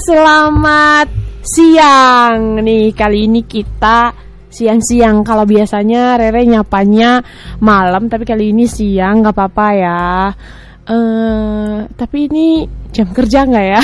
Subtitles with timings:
[0.00, 1.06] selamat
[1.44, 2.90] siang nih.
[2.96, 4.10] Kali ini kita
[4.50, 5.22] siang-siang.
[5.22, 7.22] Kalau biasanya Rere nyapanya
[7.62, 10.04] malam, tapi kali ini siang nggak apa-apa ya.
[10.84, 13.82] Eh, tapi ini jam kerja nggak ya?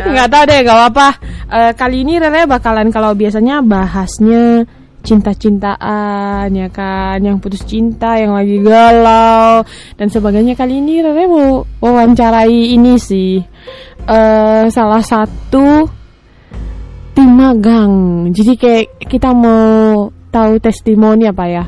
[0.14, 1.08] nggak tahu deh, nggak apa-apa.
[1.50, 4.62] Eh, kali ini Rere bakalan kalau biasanya bahasnya
[5.00, 7.18] cinta-cintaan ya kan?
[7.20, 9.64] Yang putus cinta yang lagi galau
[9.96, 10.54] dan sebagainya.
[10.56, 13.40] Kali ini Rere mau wawancarai ini sih.
[14.04, 15.88] Eh salah satu
[17.16, 17.92] tim magang.
[18.32, 21.64] Jadi kayak kita mau tahu testimoni apa ya?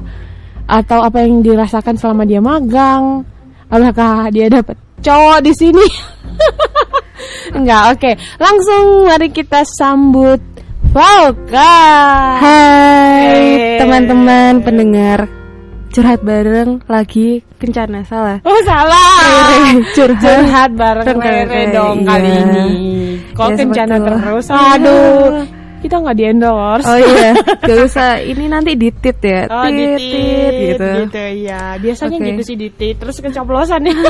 [0.69, 3.27] Atau apa yang dirasakan selama dia magang?
[3.73, 5.87] Apakah dia dapat cowok di sini?
[7.57, 8.11] Enggak oke.
[8.41, 10.52] Langsung mari kita sambut
[10.93, 11.73] Volka
[12.37, 13.81] Hai Hey.
[13.81, 15.25] teman-teman pendengar.
[15.89, 18.45] Curhat bareng lagi kencana salah?
[18.45, 19.73] Oh salah.
[19.97, 20.21] Curhat.
[20.21, 22.09] Curhat bareng Rere, dong iya.
[22.13, 22.67] kali ini.
[23.33, 24.45] Kok Ya, kencana terus?
[24.53, 24.77] Iya.
[24.77, 25.33] Aduh
[25.81, 26.85] Kita nggak di endorse.
[26.85, 27.31] Oh iya.
[27.67, 28.21] Gak usah.
[28.21, 29.49] Ini nanti ditit ya.
[29.49, 30.13] Oh tit, ditit.
[30.13, 30.91] tit, gitu.
[31.09, 32.27] Gitu ya Biasanya Oke.
[32.29, 32.95] gitu sih ditit.
[33.01, 33.97] Terus keceplosan ya.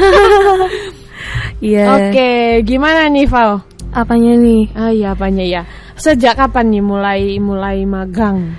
[1.63, 2.11] Iya.
[2.11, 2.31] Oke
[2.67, 3.63] gimana nih Val?
[3.93, 4.63] Apanya nih?
[4.75, 5.63] Ah iya apanya ya?
[5.95, 8.57] Sejak kapan nih mulai mulai magang?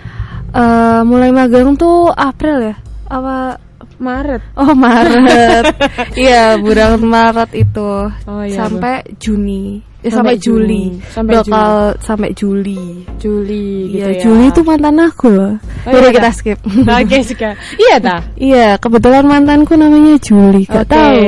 [0.53, 2.76] Eh, mulai magang tuh April ya?
[3.09, 3.58] Apa
[3.98, 4.42] Maret.
[4.54, 5.66] Oh Maret.
[6.23, 7.89] Iya bulan Maret itu.
[8.28, 9.80] Oh, iya, Sampai Juni.
[10.04, 10.84] Ya, Sampai Sampai, Juni.
[11.00, 11.09] Juli.
[11.16, 11.70] Sampai Bakal
[12.04, 12.84] sampai Juli.
[13.17, 14.20] Juli gitu Iya ya.
[14.20, 15.54] Juli itu mantan aku loh.
[15.88, 16.59] Oh, iya, kita skip.
[16.64, 21.20] Oke sekarang Iya dah Iya kebetulan mantanku namanya Juli Gak Oke, tahu.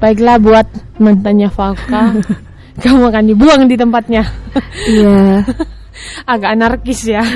[0.00, 0.66] baiklah buat
[0.98, 2.02] mantannya Falka.
[2.82, 4.24] Kamu akan dibuang di tempatnya.
[4.88, 5.44] Iya
[6.32, 7.20] Agak anarkis ya.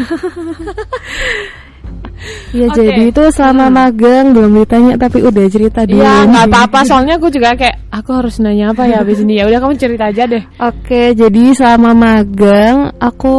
[2.57, 2.79] Iya Oke.
[2.81, 6.79] jadi itu selama magang belum ditanya tapi udah cerita dulu Iya, nggak apa-apa.
[6.89, 9.39] Soalnya aku juga kayak aku harus nanya apa ya habis ini.
[9.41, 10.43] Ya udah kamu cerita aja deh.
[10.57, 13.37] Oke, jadi selama magang aku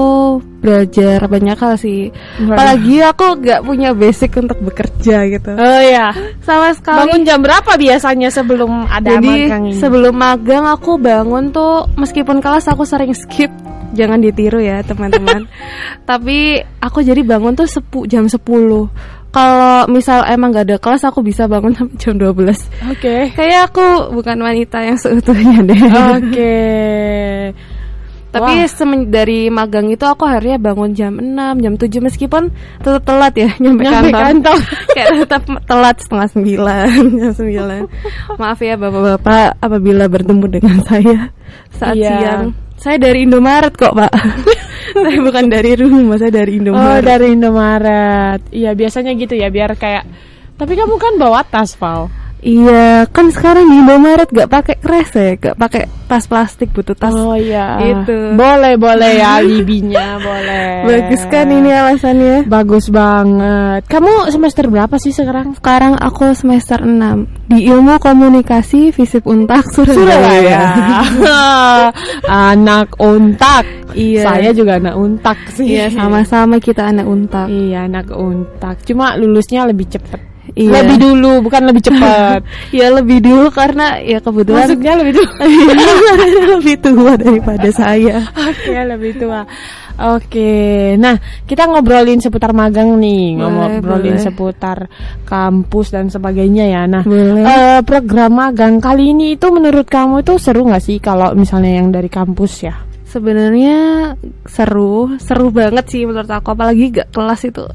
[0.57, 2.09] belajar banyak hal sih.
[2.41, 5.51] Apalagi aku nggak punya basic untuk bekerja gitu.
[5.53, 6.11] Oh ya.
[6.41, 6.97] Sama sekali.
[7.05, 9.77] Bangun jam berapa biasanya sebelum ada jadi magang ini?
[9.77, 13.49] sebelum magang aku bangun tuh meskipun kelas aku sering skip.
[13.95, 15.47] Jangan ditiru ya teman-teman.
[16.09, 18.43] Tapi aku jadi bangun tuh sepu, jam 10
[19.27, 22.57] Kalau misal emang gak ada kelas aku bisa bangun sampai jam 12
[22.89, 23.29] Oke.
[23.31, 25.81] Kayak aku bukan wanita yang seutuhnya deh.
[26.15, 26.55] Oke.
[28.27, 28.69] Tapi Wah.
[28.69, 32.43] semen- dari magang itu aku akhirnya bangun jam 6, jam 7 meskipun
[32.77, 34.21] tetap telat ya nyampe, Nyampe kantor.
[34.21, 34.57] kantor.
[34.95, 37.81] Kayak tetap telat setengah sembilan, jam sembilan.
[38.35, 41.19] Maaf ya bapak-bapak apabila bertemu dengan saya
[41.71, 42.09] saat Iya.
[42.13, 42.43] siang.
[42.77, 44.11] Saya dari Indomaret kok pak.
[45.03, 47.03] Saya bukan dari rumah, saya dari Oh, Indomaret.
[47.03, 48.39] dari Indomaret.
[48.49, 50.03] Iya, biasanya gitu ya biar kayak
[50.57, 52.09] tapi kamu kan bawa tas, Val.
[52.47, 57.11] Iya, kan sekarang di Indomaret gak pakai kresek, gak pakai tas plastik, butuh tas.
[57.11, 57.75] Oh iya.
[57.83, 58.39] Itu.
[58.39, 60.87] Boleh, boleh ya alibinya, boleh.
[60.87, 62.47] Bagus kan ini alasannya?
[62.47, 63.83] Bagus banget.
[63.91, 65.59] Kamu semester berapa sih sekarang?
[65.59, 69.99] Sekarang aku semester 6 di Ilmu Komunikasi Visip Untak Surabaya.
[69.99, 70.63] Surabaya.
[72.55, 73.67] anak untak.
[73.91, 74.23] Iya.
[74.23, 75.67] Saya juga anak untak sih.
[75.67, 77.51] Iya, sama-sama kita anak Untak.
[77.51, 78.79] Iya, anak untak.
[78.87, 80.36] Cuma lulusnya lebih cepet.
[80.55, 80.79] Iya.
[80.83, 82.39] Lebih dulu, bukan lebih cepat.
[82.77, 85.31] Ya lebih dulu karena ya kebetulan Maksudnya lebih dulu.
[86.55, 88.17] lebih tua daripada saya.
[88.35, 89.41] Oke, lebih tua.
[89.97, 91.17] Oke, nah
[91.49, 93.49] kita ngobrolin seputar magang nih, Boleh,
[93.81, 94.21] ngobrolin boleh.
[94.21, 94.77] seputar
[95.25, 96.81] kampus dan sebagainya ya.
[96.85, 97.41] Nah, Boleh.
[97.41, 101.89] eh, program magang kali ini itu menurut kamu itu seru nggak sih kalau misalnya yang
[101.89, 102.77] dari kampus ya?
[103.09, 104.13] Sebenarnya
[104.45, 107.65] seru, seru banget sih menurut aku apalagi gak kelas itu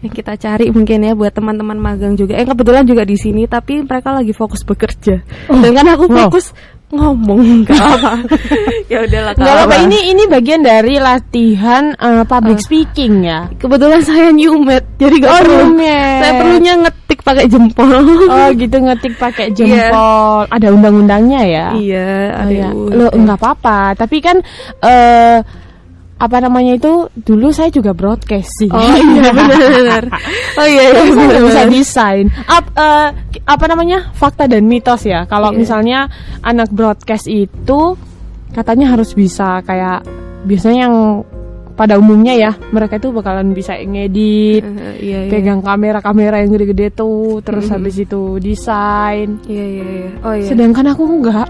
[0.00, 2.34] yang kita cari mungkin ya buat teman-teman magang juga.
[2.34, 5.20] Eh kebetulan juga di sini tapi mereka lagi fokus bekerja.
[5.46, 6.26] Dan kan aku wow.
[6.26, 6.52] fokus
[6.90, 7.38] ngomong
[7.70, 8.18] gak apa.
[8.90, 12.64] ya udahlah Nggak apa-apa, ini ini bagian dari latihan eh, public Ah.
[12.66, 13.46] speaking ya.
[13.54, 15.54] kebetulan saya nyumet jadi gak Oh, perlu.
[15.70, 16.18] nyumet.
[16.18, 17.94] Saya perlunya ngetik pakai jempol.
[18.26, 20.50] Oh gitu ngetik pakai jempol.
[20.50, 21.66] Ada undang-undangnya ya?
[21.78, 22.68] Iya, Oh, ada ya.
[22.74, 22.90] UU.
[22.90, 24.42] Lo nggak apa-apa, tapi kan
[24.82, 25.38] eh
[26.20, 28.68] apa namanya itu dulu saya juga broadcast sih.
[28.68, 30.04] Oh iya benar.
[30.54, 32.26] Oh iya iya saya bisa desain.
[32.44, 33.08] Ap- eh,
[33.40, 35.24] apa namanya fakta dan mitos ya.
[35.24, 35.58] Kalau Iya.
[35.58, 35.98] misalnya
[36.40, 37.96] anak broadcast itu
[38.52, 40.04] katanya harus bisa kayak
[40.44, 41.24] biasanya yang
[41.72, 45.30] pada umumnya ya mereka itu bakalan bisa ngedit, Eh, Iya iya.
[45.32, 47.72] pegang kamera-kamera yang gede-gede tuh, terus Mhm.
[47.72, 49.40] habis itu desain.
[49.48, 50.08] Iya iya iya.
[50.20, 50.44] Oh iya.
[50.44, 51.48] Sedangkan aku enggak.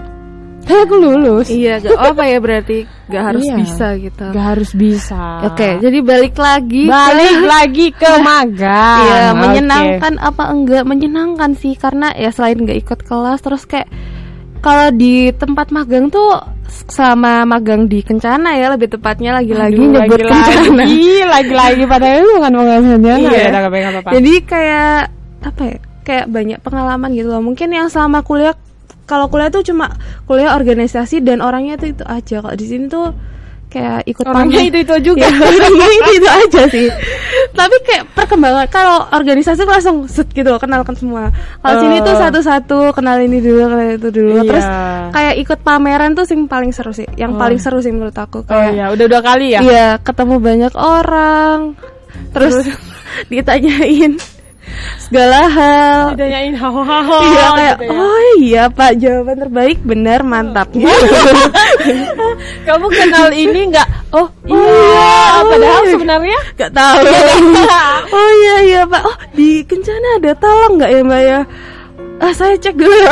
[0.61, 1.47] Kayak aku lulus.
[1.47, 3.55] Iya, gak apa ya berarti gak harus Iya.
[3.57, 4.25] bisa gitu.
[4.29, 5.23] Gak harus bisa.
[5.43, 6.85] Oke, jadi balik lagi.
[6.85, 8.99] ke- Balik lagi ke magang.
[9.01, 9.37] Iya, Oke.
[9.37, 10.83] menyenangkan apa enggak?
[10.83, 13.89] Menyenangkan sih karena ya selain nggak ikut kelas terus kayak
[14.57, 16.37] kalau di tempat magang tuh
[16.87, 20.71] selama magang di Kencana ya lebih tepatnya lagi-lagi nyebut Kencana.
[20.81, 23.15] lagi, lagi-lagi padahal itu bukan pengasahannya.
[23.17, 23.31] Iya.
[23.33, 24.09] Ya, nggak apa-apa.
[24.13, 24.97] Jadi kayak
[25.41, 25.77] apa ya?
[26.01, 27.41] Kayak banyak pengalaman gitu loh.
[27.41, 28.53] Mungkin yang selama kuliah
[29.11, 29.91] kalau kuliah tuh cuma
[30.23, 32.39] kuliah organisasi dan orangnya tuh itu aja.
[32.39, 33.11] Kalau di sini tuh
[33.67, 34.69] kayak ikut Orangnya pamer.
[34.71, 35.23] itu-itu juga.
[35.27, 36.87] Ya, orangnya itu, itu aja sih.
[37.51, 41.31] Tapi kayak perkembangan kalau organisasi tuh langsung set gitu kenalkan semua.
[41.59, 42.19] Kalau sini tuh Oh.
[42.19, 44.31] satu-satu kenal ini dulu, kenal itu dulu.
[44.37, 44.43] Iya.
[44.47, 44.65] Terus
[45.11, 47.07] kayak ikut pameran tuh sing paling seru sih.
[47.15, 47.39] Yang Oh.
[47.39, 49.59] paling seru sih menurut aku Oh kayak iya, udah dua kali ya.
[49.59, 51.59] Iya, ketemu banyak orang.
[52.31, 52.55] Terus
[53.31, 54.19] ditanyain
[55.01, 56.01] segala hal.
[56.13, 57.17] Ditanyain hahaha.
[57.21, 57.91] Iya kayak gitu ya.
[57.93, 60.67] oh iya Pak jawaban terbaik benar mantap.
[62.67, 63.87] Kamu kenal ini nggak?
[64.11, 64.57] Oh iya.
[64.57, 65.11] iya.
[65.43, 65.89] Padahal Oh.
[65.89, 67.03] sebenarnya Gak tahu.
[68.11, 69.01] oh iya iya Pak.
[69.01, 71.39] Oh di Kencana ada talang nggak ya Mbak ya?
[72.17, 73.01] Ah saya cek dulu.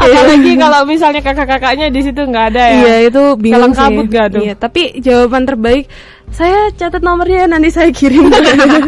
[0.00, 2.76] apalagi kalau misalnya kakak-kakaknya di situ nggak ada ya.
[2.78, 4.14] Iya itu bingung Kalang kabut sih.
[4.14, 4.40] gak tuh?
[4.40, 5.84] Iya tapi jawaban terbaik
[6.30, 8.30] saya catat nomornya nanti saya kirim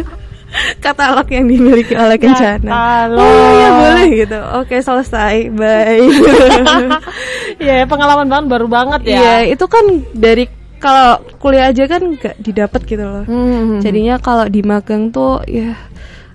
[0.83, 2.69] katalog yang dimiliki oleh Kencana.
[2.69, 3.19] Katalog.
[3.19, 4.39] Oh iya boleh gitu.
[4.61, 5.49] Oke selesai.
[5.53, 6.07] Bye.
[7.63, 9.17] Iya, pengalaman banget baru banget ya.
[9.21, 10.49] Iya itu kan dari
[10.81, 13.23] kalau kuliah aja kan nggak didapat gitu loh.
[13.23, 13.79] Hmm.
[13.79, 15.77] Jadinya kalau di magang tuh ya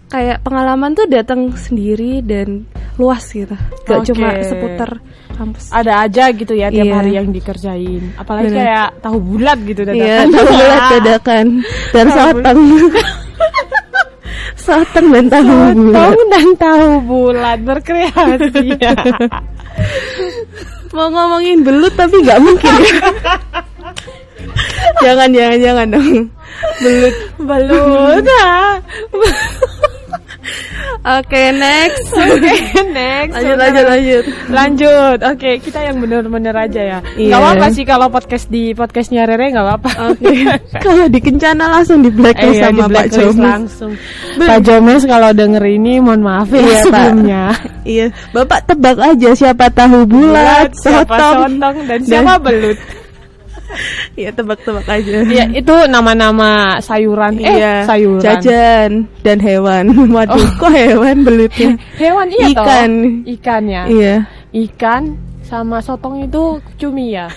[0.08, 2.64] kayak pengalaman tuh datang sendiri dan
[2.96, 3.52] luas gitu.
[3.84, 4.06] Gak Oke.
[4.10, 4.90] cuma seputar
[5.31, 5.70] kampus.
[5.70, 6.94] ada aja gitu ya tiap Iya.
[6.96, 8.02] hari yang dikerjain.
[8.16, 8.58] Apalagi Bener.
[8.58, 10.02] kayak tahu bulat gitu dadakan.
[10.02, 11.46] Iya, tahu bulat dadakan
[11.88, 12.60] dan Tahu sotong.
[14.58, 16.16] sotong dan tahu bulat.
[16.26, 18.64] Dan tahu bulat berkreasi.
[18.76, 18.93] ya.
[20.88, 22.75] Mau ngomongin belut tapi nggak mungkin.
[25.05, 26.10] jangan jangan jangan dong.
[26.81, 27.16] Belut.
[27.38, 28.25] Belut.
[30.98, 32.10] Oke, next.
[32.34, 32.54] Oke,
[32.90, 33.34] next.
[33.38, 34.24] Lanjut lanjut lanjut.
[34.50, 35.18] Lanjut.
[35.24, 36.98] Oke, kita yang bener-bener aja ya.
[37.14, 37.32] Iya.
[37.32, 39.90] Gak apa-apa sih kalau podcast di podcastnya Rere gak apa-apa.
[40.12, 40.34] Oke.
[40.84, 43.38] Kalau di Kencana langsung di blacklist iya, sama di Pak Jomis.
[43.38, 43.92] langsung.
[44.38, 46.82] Pak Jomes kalau denger ini mohon maaf ya Iya, Pak.
[46.84, 47.42] sebelumnya.
[47.82, 52.78] Iya, Bapak tebak aja siapa tahu bulat, siapa sotong, sotong dan siapa belut.
[54.19, 55.19] Iya, tebak-tebak aja.
[55.25, 57.38] Iya, itu nama-nama sayuran.
[57.38, 58.25] Eh, Iya, sayuran.
[58.25, 58.91] jajan
[59.23, 59.85] dan hewan.
[60.15, 61.76] Waduh, kok hewan belutnya?
[62.03, 62.65] Hewan iya toh?
[62.65, 62.91] Ikan.
[63.38, 63.82] Ikan ya.
[63.87, 64.17] iya.
[64.50, 65.03] Ikan
[65.44, 67.29] sama sotong itu cumi ya.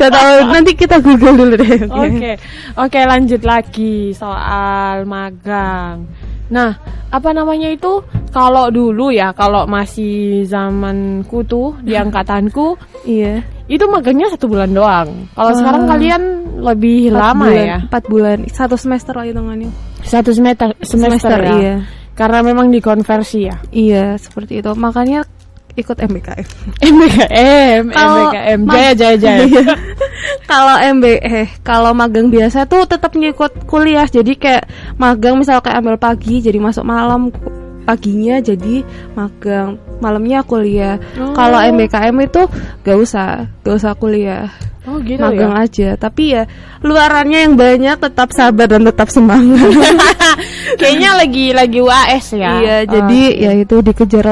[0.00, 1.84] Gak tahu, nanti kita google dulu deh.
[1.92, 2.32] Oke,
[2.72, 6.08] oke lanjut lagi soal magang.
[6.50, 6.74] Nah,
[7.12, 8.02] apa namanya itu?
[8.32, 13.44] Kalau dulu ya, kalau masih zamanku tuh di angkatanku, Iya.
[13.68, 15.08] itu magangnya satu bulan doang.
[15.36, 15.58] Kalau Wah.
[15.60, 16.22] sekarang kalian
[16.64, 19.70] lebih Empat lama bulan, ya, Empat bulan, satu semester lah hitungannya.
[20.02, 21.52] satu semester semester, ya.
[21.60, 21.74] iya.
[22.16, 23.56] Karena memang dikonversi ya.
[23.72, 24.72] Iya, seperti itu.
[24.76, 25.24] Makanya
[25.72, 26.48] ikut MBKM.
[26.84, 29.44] MBKM, Kalau MBKM, jaya jaya jaya.
[29.52, 29.74] Iya.
[30.46, 34.06] kalau MB eh kalau magang biasa tuh tetap ngikut kuliah.
[34.06, 34.68] Jadi kayak
[35.00, 37.32] magang misal kayak ambil pagi jadi masuk malam
[37.82, 38.86] paginya jadi
[39.18, 40.96] magang malamnya kuliah.
[41.18, 41.34] Oh.
[41.34, 42.42] Kalau MBKM itu
[42.86, 44.46] gak usah, gak usah kuliah.
[44.82, 45.62] Oh gitu magang ya.
[45.62, 45.88] aja.
[45.94, 46.42] Tapi ya
[46.82, 49.62] luarannya yang banyak tetap sabar dan tetap semangat.
[50.80, 52.52] Kayaknya lagi lagi UAS ya.
[52.58, 53.42] Iya, jadi Oke.
[53.42, 54.26] ya itu dikejar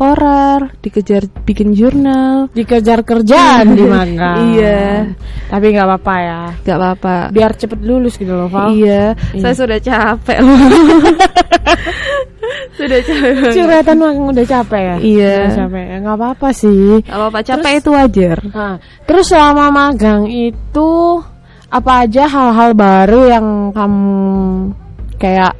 [0.00, 2.48] laporan, dikejar bikin jurnal.
[2.56, 4.56] dikejar kerjaan di magang.
[4.56, 5.12] Iya.
[5.52, 6.40] Tapi nggak apa-apa ya.
[6.64, 7.14] Gak apa-apa.
[7.28, 8.72] Biar cepet lulus gitu loh, Val.
[8.72, 9.42] Iya, Iya.
[9.44, 10.56] saya sudah capek loh.
[12.80, 13.52] sudah capek.
[13.52, 14.96] Curhatan magang udah capek ya?
[14.96, 15.34] Iya.
[15.36, 15.84] Udah capek.
[15.84, 16.84] Ya, nggak apa-apa sih.
[17.04, 18.36] Gak apa-apa, capek itu wajar.
[18.48, 20.90] Nah, terus selama magang itu
[21.68, 24.16] apa aja hal-hal baru yang kamu
[25.20, 25.52] kayak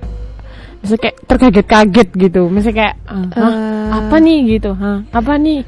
[0.80, 2.42] misalnya kayak terkaget-kaget gitu.
[2.48, 2.94] Misalnya kayak
[3.36, 3.88] Eh.
[3.90, 5.60] apa nih gitu, Hah, apa nih?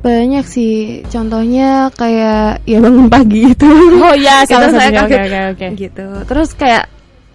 [0.00, 3.66] Banyak sih, contohnya kayak ya bangun pagi itu.
[3.98, 5.18] Oh iya, salah saya kaget.
[5.18, 5.66] oke, oke.
[5.74, 6.06] Gitu.
[6.30, 6.84] Terus kayak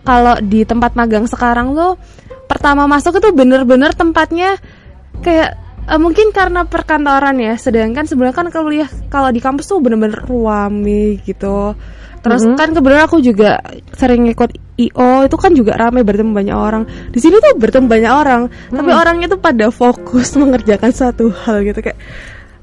[0.02, 2.00] kalau di tempat magang sekarang tuh
[2.48, 4.56] pertama masuk itu bener-bener tempatnya
[5.20, 10.24] kayak eh, mungkin karena perkantoran ya, sedangkan sebenarnya kan kuliah kalau di kampus tuh bener-bener
[10.24, 11.76] ruame gitu.
[12.22, 12.54] Terus Mhm.
[12.54, 13.58] kan kebetulan aku juga
[13.92, 16.84] sering ikut IO itu kan juga rame bertemu banyak orang.
[17.10, 19.02] Di sini tuh bertemu banyak orang, tapi Hmm.
[19.02, 21.98] orangnya tuh pada fokus mengerjakan satu hal gitu kayak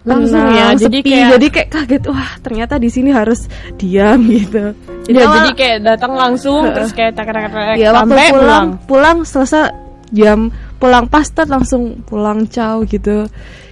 [0.07, 1.11] Langsung ya, jadi sepi.
[1.11, 3.45] kayak- jadi kayak kaget wah ternyata di sini harus
[3.77, 4.73] diam gitu.
[5.05, 8.39] Ya, awal- jadi kayak datang langsung terus kayak tak tak tak ya waktu sampai pulang,
[8.39, 8.67] pulang.
[8.87, 9.69] pulang selesai
[10.09, 10.49] jam
[10.79, 13.29] pulang pas tet langsung pulang caw gitu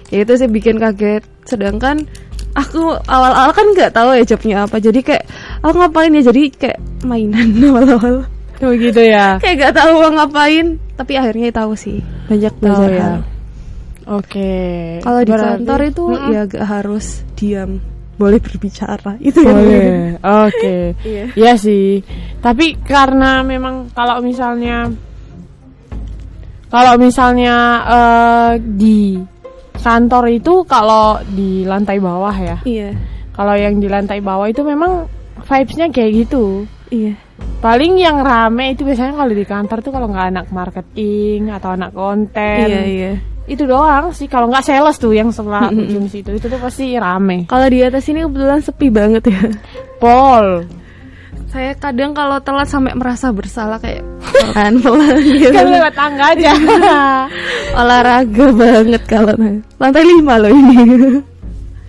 [0.07, 2.05] ya itu sih bikin kaget sedangkan
[2.57, 5.23] aku awal-awal kan nggak tahu ya jobnya apa jadi kayak
[5.61, 8.25] aku ngapain ya jadi kayak mainan awal-awal
[8.57, 9.37] Tuh gitu ya.
[9.37, 10.65] kayak nggak tahu mau ngapain
[10.97, 13.03] tapi akhirnya tahu sih banyak Oh, belajar ya.
[13.05, 13.17] hal.
[14.07, 14.53] Oke.
[15.03, 16.31] Kalau di Berarti- kantor itu Mm-mm.
[16.31, 17.71] ya gak harus diam,
[18.15, 19.13] boleh berbicara.
[19.27, 19.89] Itu yang boleh.
[20.47, 20.75] Oke.
[21.05, 21.23] Iya.
[21.35, 22.01] Iya sih.
[22.39, 24.89] Tapi karena memang kalau misalnya
[26.67, 29.15] kalau misalnya eh, di
[29.87, 32.57] kantor itu kalau di lantai bawah ya.
[32.67, 32.91] Iya,
[33.31, 35.07] Kalau yang di lantai bawah itu memang
[35.47, 36.67] vibes-nya kayak gitu.
[36.91, 37.15] iya,
[37.63, 41.95] Paling yang rame itu biasanya kalau di kantor tuh kalau nggak anak marketing atau anak
[41.95, 42.67] konten.
[42.67, 43.11] iya, iya.
[43.47, 46.35] Itu doang sih kalau nggak sales tuh yang sebelah ujung situ.
[46.35, 47.47] Itu tuh pasti rame.
[47.47, 49.39] Kalau di atas ini kebetulan sepi banget ya.
[50.03, 50.67] Pol.
[51.57, 54.05] Saya kadang kalau telat sampai merasa bersalah kayak
[54.53, 55.49] pelan-pelan gitu.
[55.49, 56.53] Kan lewat tangga aja.
[57.81, 59.33] Olahraga banget kalau
[59.81, 60.77] lantai lima loh ini.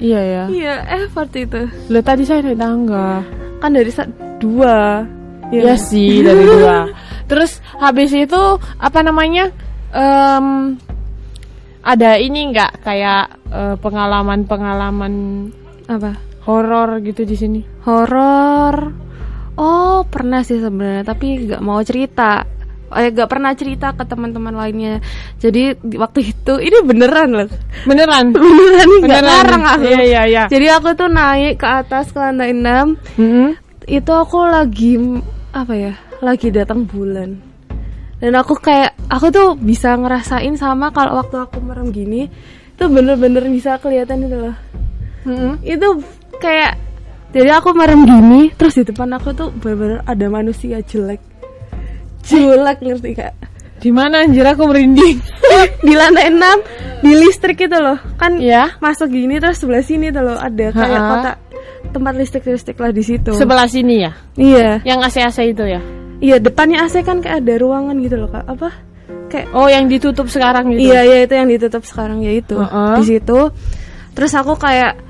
[0.00, 0.44] iya ya.
[0.48, 1.68] iya, effort itu.
[1.92, 3.20] Lo tadi saya naik tangga.
[3.60, 4.08] Kan dari sa-
[4.40, 5.04] dua.
[5.52, 6.88] Iya sih dari dua.
[7.28, 8.40] Terus habis itu
[8.80, 9.52] apa namanya?
[9.92, 10.80] Em,
[11.84, 15.12] ada ini nggak kayak eh, pengalaman-pengalaman
[15.92, 16.16] Apa?
[16.48, 17.60] horor gitu di sini?
[17.84, 19.04] Horor.
[19.58, 22.46] Oh, pernah sih sebenarnya, tapi nggak mau cerita.
[22.88, 25.02] Eh, nggak pernah cerita ke teman-teman lainnya.
[25.36, 27.50] Jadi di waktu itu ini beneran loh.
[27.84, 28.30] Beneran?
[28.38, 29.26] Beneran nih nggak Beneran?
[29.28, 29.82] ngarang aku.
[29.84, 30.42] Iya iya iya.
[30.46, 32.64] Jadi aku tuh naik ke atas ke lantai 6
[33.18, 33.48] Mm-mm.
[33.84, 35.00] Itu aku lagi
[35.50, 37.40] Apa ya Lagi datang bulan
[38.20, 42.28] Dan aku kayak Aku tuh bisa ngerasain sama Kalau waktu aku merem gini
[42.76, 44.56] Itu bener-bener bisa kelihatan itu loh
[45.24, 45.56] Mm-mm.
[45.64, 46.04] Itu
[46.36, 46.76] kayak
[47.28, 51.20] Jadi aku merem gini Terus di depan aku tuh bener-bener ada manusia jelek
[52.24, 53.32] Jelek ngerti kak
[53.78, 55.20] Di mana anjir aku merinding?
[55.80, 58.72] Di lantai 6 Di listrik itu loh Kan ya.
[58.78, 61.10] masuk gini terus sebelah sini tuh loh Ada kayak Ha-ha.
[61.10, 61.36] kotak
[61.88, 63.32] tempat listrik-listrik lah di situ.
[63.32, 64.12] Sebelah sini ya.
[64.36, 64.84] Iya.
[64.84, 65.80] Yang AC-AC itu ya.
[66.20, 68.44] Iya, depannya AC kan kayak ada ruangan gitu loh, Kak.
[68.44, 68.68] Apa?
[69.30, 70.90] Kayak Oh, yang ditutup sekarang gitu.
[70.90, 72.60] Iya, iya itu yang ditutup sekarang ya itu.
[72.60, 72.92] Heeh.
[72.98, 73.40] Di situ.
[74.12, 75.00] Terus aku kayak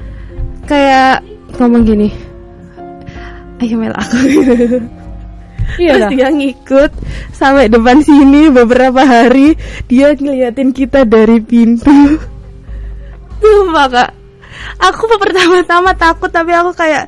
[0.69, 1.25] kayak
[1.57, 2.09] ngomong gini.
[3.59, 4.55] Ayo mel aku gitu.
[5.79, 6.91] Iya Terus dia ngikut
[7.37, 9.55] sampai depan sini beberapa hari
[9.87, 12.19] dia ngeliatin kita dari pintu.
[13.39, 14.11] Sumpah kak,
[14.81, 17.07] aku pertama-tama takut tapi aku kayak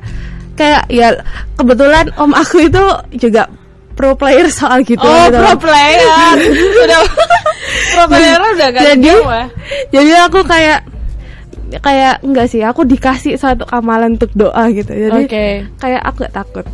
[0.55, 1.17] kayak ya
[1.57, 2.83] kebetulan om aku itu
[3.17, 3.49] juga
[3.97, 5.03] pro player soal gitu.
[5.03, 5.41] Oh, gitu.
[5.41, 6.37] pro player.
[6.85, 7.01] Udah
[7.91, 9.43] pro player udah gak Jadi ya.
[9.93, 10.79] jadi aku kayak
[11.79, 14.91] kayak enggak sih aku dikasih satu amalan untuk doa gitu.
[14.91, 15.45] Jadi Oke.
[15.77, 16.65] kayak aku gak takut.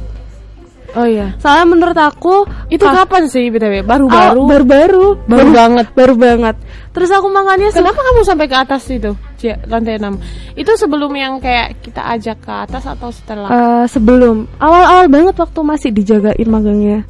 [0.96, 1.36] Oh iya.
[1.38, 3.84] Soalnya menurut aku Itu pas- kapan sih BTW?
[3.84, 4.42] Oh, Baru-baru.
[4.48, 5.86] baru-baru Baru banget.
[5.94, 6.56] baru banget
[6.90, 9.12] terus aku makannya Kenapa kamu sampai ke atas itu?
[9.70, 10.18] Lantai 6.
[10.58, 13.52] Itu sebelum yang kayak kita ajak ke atas atau setelah?
[13.52, 17.06] Eh, sebelum awal-awal banget waktu masih dijagain magangnya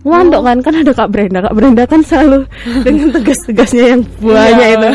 [0.00, 2.48] Ngandok kan kan ada Kak Brenda Kak Brenda kan selalu
[2.84, 4.76] dengan tegas-tegasnya yang buahnya Iya.
[4.80, 4.90] itu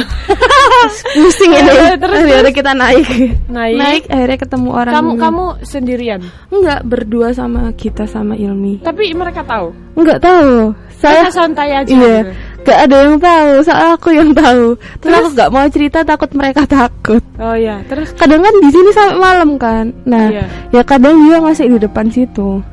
[1.15, 3.07] pusing ini Eh, terus, akhirnya kita naik
[3.47, 4.03] Naik.
[4.05, 6.21] akhirnya ketemu orang kamu kamu sendirian.
[6.47, 9.73] enggak berdua sama kita sama Ilmi Tapi mereka tahu.
[9.93, 11.85] enggak tahu Saya saya santai aja.
[11.87, 12.33] iya gitu.
[12.65, 14.73] Gak ada yang tahu, soalnya aku yang tahu.
[14.97, 17.21] Terus aku gak mau cerita takut mereka takut.
[17.37, 20.49] Oh iya, terus kadang kan di sini sampai malam kan nah Iya.
[20.71, 22.65] ya kadang dia masih di depan situ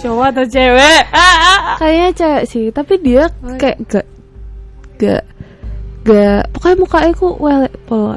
[0.00, 1.00] cowok atau cewek?
[1.06, 1.76] Ah, ah, ah.
[1.76, 4.06] kayaknya cewek sih tapi dia kayak gak
[4.96, 5.22] gak
[6.02, 8.16] gak pokoknya mukanya ku welek pol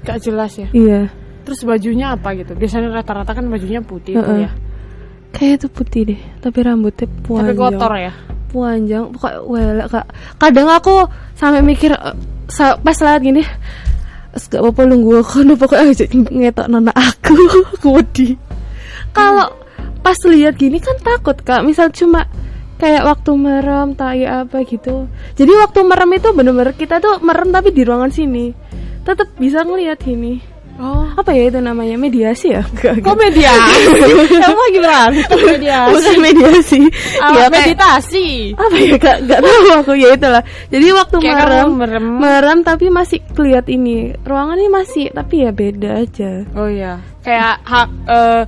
[0.00, 0.68] Gak jelas ya.
[0.72, 1.10] iya
[1.42, 2.52] Terus bajunya apa gitu?
[2.52, 4.44] Biasanya rata-rata kan bajunya putih tuh Heeh.
[4.44, 4.50] ya.
[5.28, 8.12] kayak itu putih deh tapi rambutnya Tapi panjang kotor ya.
[8.48, 10.06] panjang pokoknya welek kak
[10.36, 10.94] kadang aku
[11.34, 11.92] sampai mikir
[12.48, 13.42] sa- pas lewat gini
[14.30, 17.36] "Es, gak apa-apa nunggu aku nu pokoknya aja ngetok nona aku
[17.94, 18.40] wedi
[19.10, 19.52] kalau
[20.08, 21.60] pas lihat gini kan takut kak.
[21.60, 22.24] Misal cuma
[22.76, 25.04] kayak waktu merem tai apa gitu.
[25.36, 28.56] Jadi waktu merem itu bener-bener kita tuh merem tapi di ruangan sini.
[29.04, 30.40] Tetap bisa ngelihat ini
[30.78, 31.10] Oh.
[31.10, 31.98] apa ya itu namanya?
[31.98, 32.62] Mediasi ya?
[32.62, 33.78] Gak, Kok mediasi?
[34.46, 35.90] Kamu lagi berantem mediasi?
[35.90, 36.80] bukan mediasi.
[37.18, 38.26] Ah, Ya, kayak- meditasi.
[38.54, 39.92] apa ya gak, gak tahu aku.
[39.92, 40.42] Ya itulah.
[40.70, 42.04] Jadi waktu Kayak merem merem.
[42.16, 44.14] merem tapi masih keliat ini.
[44.22, 46.46] Ruangan ini masih tapi ya beda aja.
[46.54, 47.02] Oh iya.
[47.28, 48.42] Kayak hak eh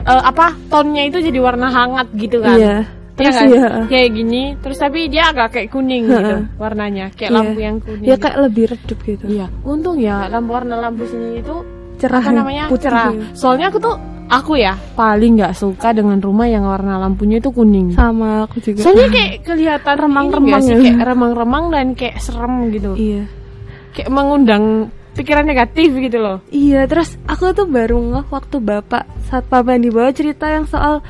[0.00, 0.46] eh, apa?
[0.70, 2.54] Tonnya itu jadi warna hangat gitu kan.
[2.54, 2.76] iya
[3.12, 3.48] Iya terus kan?
[3.50, 7.36] ya Kayak gini, terus tapi dia agak kayak kuning gitu warnanya, kayak Iya.
[7.36, 8.00] lampu yang kuning.
[8.00, 8.22] ya gitu.
[8.22, 11.54] kayak lebih redup gitu Iya, untung ya lampu warna lampu sini itu
[11.98, 13.12] cerah apa namanya putih cerah.
[13.34, 13.92] Soalnya aku tuh
[14.24, 17.92] aku ya paling nggak suka dengan rumah yang warna lampunya itu kuning.
[17.92, 20.80] sama aku juga Soalnya kayak kelihatan Remang-remang sih, ya.
[20.80, 22.96] kayak remang-remang dan kayak serem gitu.
[22.96, 23.28] iya
[23.92, 24.64] Kayak mengundang
[25.12, 26.36] pikiran negatif gitu loh.
[26.48, 31.00] iya terus aku tuh baru ngeh waktu bapak saat papa yang dibawa cerita yang soal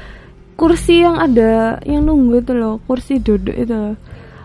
[0.54, 3.94] kursi yang ada yang nunggu itu loh kursi duduk itu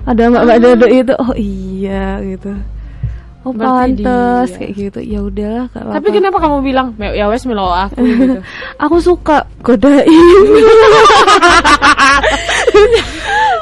[0.01, 2.51] ada mbak mbak dodo itu oh iya gitu
[3.41, 4.57] oh Berarti pantes dia.
[4.57, 6.13] kayak gitu ya udahlah gak Tapi apa-apa.
[6.13, 8.37] kenapa kamu bilang "Me- ya wes melo aku gitu.
[8.83, 10.05] aku suka godain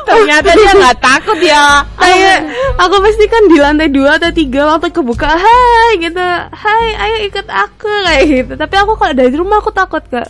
[0.03, 1.81] Ternyata dia nggak takut ya.
[1.97, 2.39] kayak
[2.77, 6.27] aku pasti kan di lantai dua atau tiga waktu kebuka hai gitu.
[6.51, 8.53] Hai ayo ikut aku kayak gitu.
[8.59, 10.27] Tapi aku kalau dari rumah aku takut kak.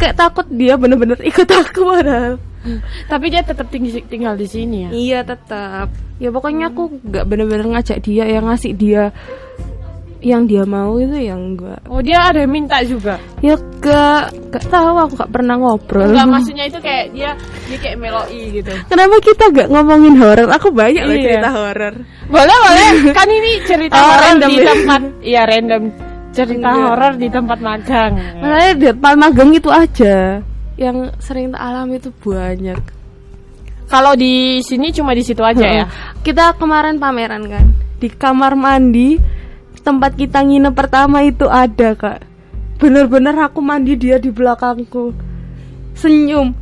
[0.00, 2.34] Kayak takut dia bener-bener ikut aku padahal.
[3.08, 4.90] Tapi dia tetap tinggal di sini ya.
[4.92, 5.88] iya tetap.
[6.20, 9.08] Ya pokoknya aku nggak bener-bener ngajak dia yang ngasih dia
[10.20, 13.16] yang dia mau itu yang enggak Oh dia ada yang minta juga.
[13.40, 17.30] ya gak gak tahu aku gak pernah ngobrol Enggak maksudnya itu kayak dia
[17.66, 18.72] dia kayak meloi gitu.
[18.86, 21.24] kenapa kita gak ngomongin horor aku banyak loh Iya.
[21.26, 21.94] cerita horor
[22.28, 22.88] Boleh boleh.
[23.16, 25.00] Kan ini cerita Oh, horor random di tempat
[25.30, 25.82] iya random
[26.30, 28.12] cerita horor di tempat magang.
[28.38, 30.38] Makanya di depan magang itu aja
[30.76, 32.78] yang sering tak alami itu banyak
[33.84, 35.84] Kalau di sini cuma di situ aja ya.
[36.20, 39.18] kita kemarin pameran kan di kamar mandi
[39.80, 42.20] tempat kita nginep pertama itu ada kak.
[42.80, 45.12] Bener-bener aku mandi dia di belakangku.
[45.96, 46.54] Senyum.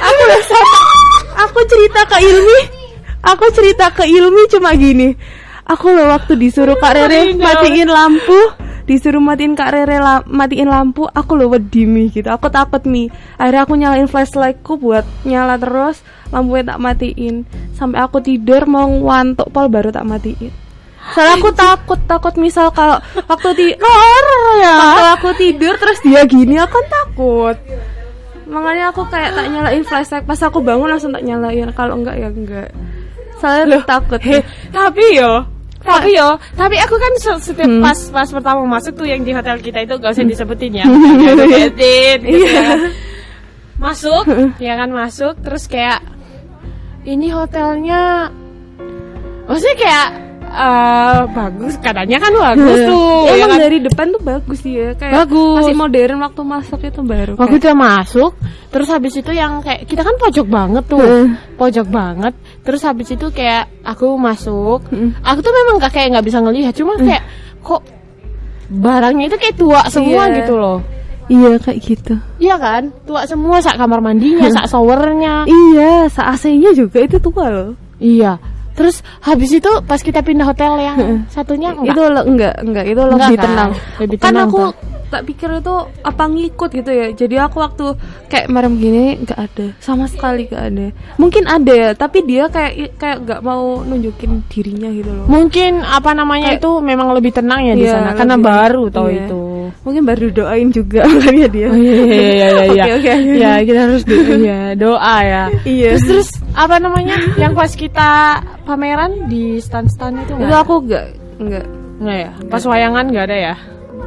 [0.00, 0.78] Aku sama.
[1.46, 2.60] Aku cerita ke Ilmi.
[3.24, 5.14] Aku cerita ke Ilmi cuma gini.
[5.64, 8.36] Aku loh waktu disuruh Kak Rere matiin lampu
[8.84, 12.28] disuruh matiin Kak Rere la- matiin lampu aku loh wedi mi gitu.
[12.28, 13.08] Aku takut mi.
[13.40, 17.48] Akhirnya aku nyalain flashlightku buat nyala terus lampunya tak matiin.
[17.72, 20.52] Sampai aku tidur mau ngantuk pol baru tak matiin.
[21.12, 22.96] Soalnya aku takut takut misal kalau
[23.28, 24.76] waktu di ya.
[24.96, 27.56] kalau aku tidur terus dia gini aku kan takut.
[28.48, 30.24] Makanya aku kayak tak nyalain flashlight.
[30.24, 31.72] Pas aku bangun langsung tak nyalain.
[31.76, 32.68] Kalau enggak ya enggak.
[33.40, 34.40] Soalnya takut Heh,
[34.72, 35.53] tapi yo
[35.86, 37.78] tapi yo, tapi aku kan se- setiap Hmm.
[37.78, 40.96] pas pas pertama masuk tuh yang di hotel kita itu gak usah disebutin ya, Gak
[41.30, 42.56] usah disebutin, gitu Iya.
[42.56, 42.76] ya.
[43.84, 44.24] Masuk,
[44.56, 45.98] ya kan masuk, terus kayak
[47.02, 48.30] ini hotelnya,
[49.44, 50.08] maksudnya kayak
[50.46, 53.58] eh, bagus, katanya kan bagus tuh, ya emang kan?
[53.60, 55.56] dari depan tuh bagus ya kayak Bagus.
[55.58, 58.32] masih modern waktu masuk itu baru Waktu kayak- masuk,
[58.70, 61.02] terus habis itu yang kayak kita kan pojok banget tuh,
[61.58, 62.34] pojok banget.
[62.64, 65.12] Terus habis itu kayak aku masuk, Heeh.
[65.20, 67.20] aku tuh memang gak kayak nggak bisa ngelihat, cuma kayak
[67.60, 67.84] kok
[68.66, 70.36] barangnya itu kayak tua semua Iya.
[70.40, 70.78] gitu loh.
[71.24, 75.44] iya kayak gitu Iya kan, tua semua sak kamar mandinya, sak showernya.
[75.44, 78.36] iya sa AC-nya juga itu tua loh iya.
[78.74, 81.90] Terus habis itu pas kita pindah hotel yang satunya enggak.
[81.90, 83.44] itu le- enggak enggak itu Enggak lebih kan?
[83.44, 84.72] tenang Lebih kan tenang aku tuh.
[85.06, 87.86] tak pikir itu apa ngikut gitu ya jadi aku waktu
[88.26, 92.72] kayak merem gini nggak ada sama sekali nggak ada mungkin ada ya tapi dia kayak
[92.96, 97.62] kayak nggak mau nunjukin dirinya gitu loh Mungkin apa namanya Kayak- itu memang lebih tenang
[97.62, 99.22] ya di Iya, sana karena lebih- baru tau iya.
[99.22, 99.42] itu.
[99.80, 102.84] mungkin baru doain juga makanya dia Oh, iya iya iya iya.
[102.90, 103.34] Oke, oke, oke.
[103.36, 105.42] Ya kita harus doa ya, doa ya.
[105.62, 105.88] Iya.
[105.94, 107.18] Terus terus apa namanya?
[107.34, 108.10] Yang pas kita
[108.62, 111.06] pameran di stand-stand itu itu aku nggak
[111.38, 111.64] nggak
[111.94, 112.30] Enggak ya.
[112.48, 113.54] Pas wayangan enggak ada ya?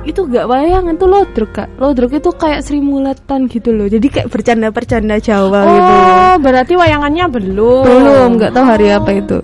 [0.04, 4.32] itu nggak bayangan tuh lodruk kak lodruk itu kayak Sri Mulatan gitu loh jadi kayak
[4.32, 7.84] bercanda bercanda Jawa gitu Oh, berarti wayangannya belum.
[7.84, 9.44] belum nggak tahu hari apa itu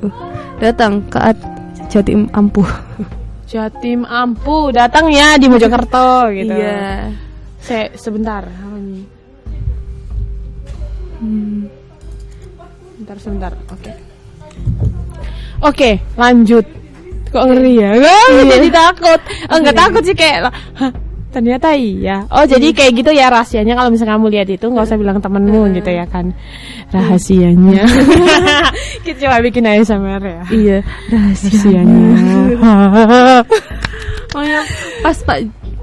[0.63, 1.19] datang ke
[1.91, 2.69] Jatim Ampuh
[3.43, 6.55] Jatim Ampu datang ya di Mojokerto gitu.
[6.55, 7.11] iya
[7.59, 8.47] Se sebentar.
[8.47, 9.03] apa?
[11.19, 11.82] Hmm.
[13.03, 13.51] Bentar sebentar.
[13.67, 13.91] Oke.
[15.59, 16.63] Oke, lanjut.
[17.35, 17.91] Kok ngeri ya?
[17.99, 19.19] Wah, jadi takut.
[19.51, 20.47] Oh, enggak takut sih kayak
[20.79, 20.87] "Hah,
[21.35, 22.23] ternyata iya.
[22.31, 25.67] Oh, jadi kayak gitu ya rahasianya kalau misalnya kamu lihat itu nggak usah bilang temenmu
[25.75, 26.31] gitu ya kan.
[26.95, 27.83] Rahasianya.
[29.03, 30.41] Kita coba bikin ASMR ya.
[30.47, 30.79] iya
[31.11, 32.07] Rahasianya.
[34.31, 34.63] Oh ya,
[35.03, 35.39] pas pak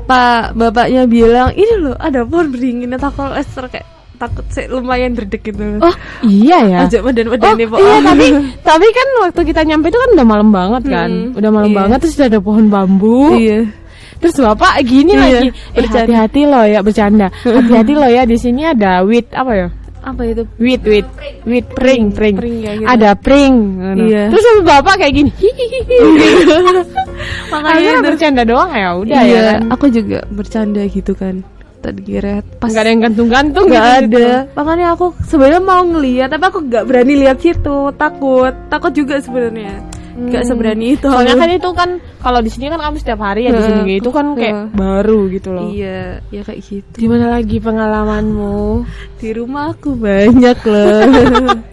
[0.08, 5.12] pak bapaknya bilang ini loh ada pohon beringin tak kalau Esther kayak takut sih lumayan
[5.12, 6.76] berdek gitu Oh, iya ya.
[6.84, 8.26] ajak badan Oh badan nih iya tapi
[8.68, 11.76] tapi kan waktu kita nyampe itu kan udah malam banget kan, Hmm, udah malam iya.
[11.80, 13.34] banget terus udah ada pohon bambu.
[13.34, 13.58] iya
[14.20, 18.62] Terus bapak gini Iya, lagi, eh hati-hati loh ya bercanda, hati-hati loh ya di sini
[18.62, 19.66] ada wit apa ya?
[20.00, 21.04] apa itu Wit wit
[21.44, 22.84] wit pring pring, Pring, gitu.
[22.84, 23.54] ada pring.
[23.98, 24.28] Iya.
[24.28, 25.28] Terus sama bapak kayak gini,
[27.50, 29.60] makanya bercanda doang ya udah iya ya kan.
[29.70, 31.42] aku juga bercanda gitu kan
[31.80, 34.28] tadi kira pas Gak ada yang gantung-gantung nggak gitu, ada.
[34.54, 37.78] Makanya aku sebenarnya mau ngeliat tapi aku nggak berani lihat situ.
[37.96, 38.52] Takut.
[38.68, 39.80] Takut juga sebenarnya.
[40.20, 41.08] Nggak seberani itu.
[41.08, 41.90] Soalnya kan itu kan
[42.20, 45.48] kalau di sini kan kamu setiap hari ya di sini itu kan kayak baru gitu
[45.56, 45.72] loh.
[45.72, 46.96] iya ya kayak gitu.
[47.00, 48.84] Di mana lagi pengalamanmu?
[49.16, 51.00] di rumah aku banyak loh.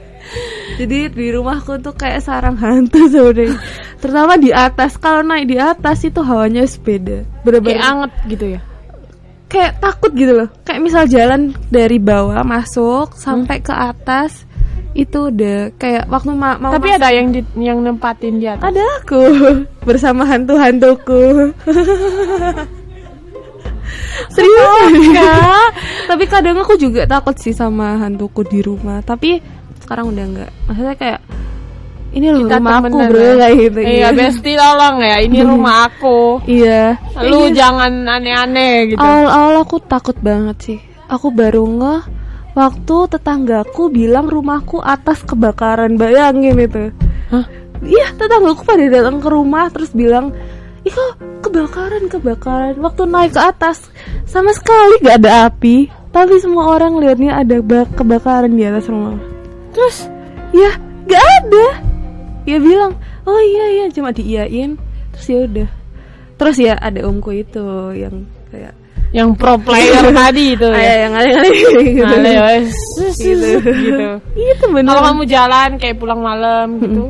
[0.78, 3.58] Jadi di rumahku tuh kayak sarang hantu sebenarnya.
[3.98, 4.96] Terutama di atas.
[5.02, 7.26] Kalau naik di atas itu hawanya sepeda.
[7.26, 8.62] Kayak bener-bener anget gitu ya.
[9.48, 14.44] Kayak takut gitu loh kayak misal jalan dari bawah masuk sampai ke atas
[14.92, 18.66] itu udah kayak waktu ma mau Tapi mas- ada yang di, yang nempatin di atas.
[18.66, 19.22] ada aku
[19.88, 21.54] bersama hantu-hantuku.
[24.34, 25.68] Serius enggak?
[26.10, 29.00] Tapi kadang aku juga takut sih sama hantuku di rumah.
[29.02, 29.40] Tapi
[29.80, 30.52] sekarang udah enggak.
[30.66, 31.20] Maksudnya kayak
[32.18, 33.34] ini loh Kita rumah aku bro ya.
[33.38, 33.80] kayak gitu.
[33.80, 35.16] Iya, Besti tolong ya.
[35.22, 36.20] Ini rumah aku.
[36.44, 36.84] Iya.
[37.22, 39.00] Lu jangan aneh-aneh gitu.
[39.00, 40.80] Awal-awal aku takut banget sih.
[41.08, 42.02] Aku baru ngeh
[42.52, 45.96] waktu tetanggaku bilang rumahku atas kebakaran.
[45.96, 46.90] Bayangin itu.
[47.30, 47.46] Hah?
[47.80, 50.34] Iya, tetanggaku pada datang ke rumah terus bilang,
[50.82, 53.86] "Ih, kok kebakaran, kebakaran." Waktu naik ke atas,
[54.26, 59.16] sama sekali gak ada api, tapi semua orang lihatnya ada ba- kebakaran di atas rumah.
[59.72, 60.10] Terus
[60.50, 60.72] Ya,
[61.06, 61.66] gak ada.
[62.48, 62.96] Dia bilang,
[63.28, 64.80] "Oh iya iya, cuma diiyain."
[65.12, 65.70] Terus ya udah.
[66.40, 68.74] Terus ya ada omku itu yang kayak
[69.16, 71.08] yang pro player tadi itu ya.
[71.08, 71.52] yang aneh-aneh
[71.96, 72.04] gitu.
[72.04, 72.72] Ale, wes.
[73.16, 73.50] Gitu.
[73.64, 74.08] gitu.
[74.36, 74.96] Itu bener.
[74.96, 77.04] Kalau kamu jalan kayak pulang malam gitu.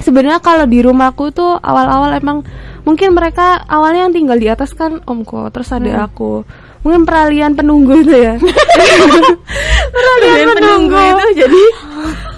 [0.00, 2.44] Sebenarnya kalau di rumahku tuh awal-awal emang
[2.88, 6.44] mungkin mereka awalnya yang tinggal di atas kan omku, terus ada aku.
[6.84, 8.36] Mungkin peralihan penunggu itu ya.
[9.94, 11.62] peralihan penunggu itu jadi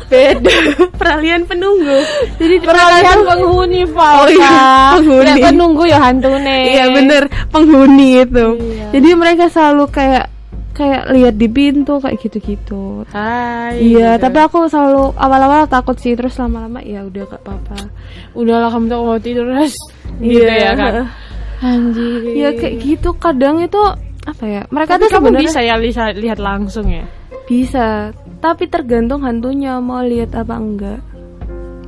[0.07, 0.55] beda.
[1.01, 1.99] peralihan penunggu.
[2.39, 4.13] Jadi Peralihan penghuni Pak.
[4.17, 4.59] Oh iya,
[4.99, 5.27] penghuni.
[5.27, 6.59] Lek penunggu ya hantune.
[6.73, 8.47] Iya bener penghuni itu.
[8.59, 8.87] Iya.
[8.95, 10.27] Jadi mereka selalu kayak
[10.77, 13.09] kayak lihat di pintu kayak gitu-gitu.
[13.09, 13.81] Hai.
[13.81, 14.23] Iya, gitu.
[14.29, 17.81] tapi aku selalu awal-awal takut sih, terus lama-lama ya udah gak apa-apa.
[18.37, 19.49] udahlah kamu tuh mau tidur.
[20.21, 20.53] Gitu Iya.
[20.53, 20.95] ya kan.
[21.65, 22.21] Anjir.
[22.37, 23.81] Ya kayak gitu kadang itu
[24.29, 24.63] apa ya?
[24.69, 25.49] Mereka Tapi tuh kamu sebenarnya
[25.81, 27.09] bisa ya lihat langsung ya.
[27.47, 31.01] Bisa, tapi tergantung hantunya mau lihat apa enggak.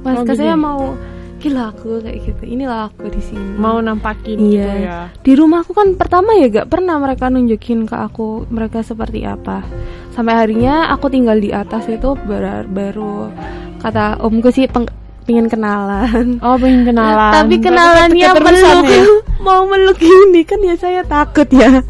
[0.00, 0.62] Mas Oh, saya gitu.
[0.62, 0.94] mau
[1.38, 2.42] gila aku kayak gitu.
[2.48, 3.54] Inilah aku di sini.
[3.54, 4.46] Mau nampakin Iya.
[4.46, 4.98] gitu ya.
[5.16, 9.62] Di rumahku kan pertama ya gak pernah mereka nunjukin ke aku mereka seperti apa.
[10.10, 13.30] Sampai harinya aku tinggal di atas itu bar- baru
[13.78, 14.90] kata omku sih peng-
[15.24, 16.38] pengen kenalan.
[16.40, 17.34] Oh, pengen kenalan.
[17.36, 19.02] Tapi kenalannya meluk ya.
[19.46, 21.82] mau meluk gini kan ya saya takut ya.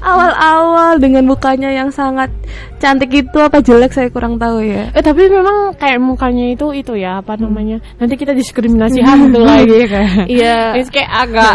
[0.00, 2.32] Awal-awal dengan mukanya yang sangat
[2.80, 4.88] cantik itu apa jelek saya kurang tahu ya.
[4.96, 7.84] Eh tapi memang kayak mukanya itu itu ya apa namanya?
[8.00, 10.24] Nanti kita diskriminasi hantu lagi kan.
[10.24, 10.80] Iya.
[10.80, 11.54] Ini kayak agak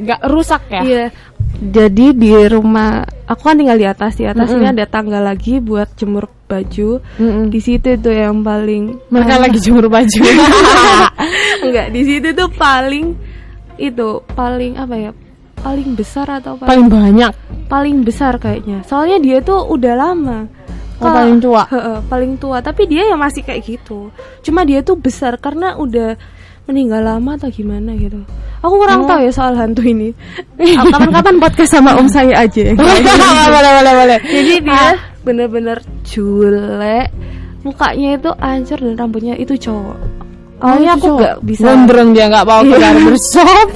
[0.00, 0.82] agak rusak ya.
[0.82, 1.04] Iya.
[1.56, 5.92] Jadi di rumah aku kan tinggal di atas di atas ini ada tangga lagi buat
[5.96, 7.00] jemur baju.
[7.16, 7.48] Mm-mm.
[7.48, 10.20] Di situ itu yang paling Mereka lagi jemur baju.
[11.64, 13.16] enggak di situ tuh paling
[13.76, 15.10] itu paling apa ya?
[15.66, 17.32] Paling besar atau paling Paling banyak.
[17.66, 18.86] paling besar kayaknya.
[18.86, 20.46] Soalnya dia tuh udah lama.
[20.96, 21.66] Oh, paling tua.
[21.66, 22.62] Heeh, paling tua.
[22.62, 24.14] Tapi dia ya masih kayak gitu.
[24.40, 26.14] Cuma dia tuh besar karena udah
[26.64, 28.22] meninggal lama atau gimana gitu.
[28.58, 29.08] Aku kurang Oh.
[29.08, 30.14] tahu ya soal hantu ini.
[30.56, 32.62] Ah, Kapan-kapan podcast sama om saya aja.
[33.54, 34.18] boleh boleh boleh.
[34.22, 34.86] Jadi dia
[35.20, 37.10] bener-bener julek.
[37.60, 39.98] Mukanya itu hancur dan rambutnya itu cowok.
[40.56, 41.66] Awalnya aku nggak bisa.
[41.66, 43.68] Gondrong dia nggak mau keluar bersop.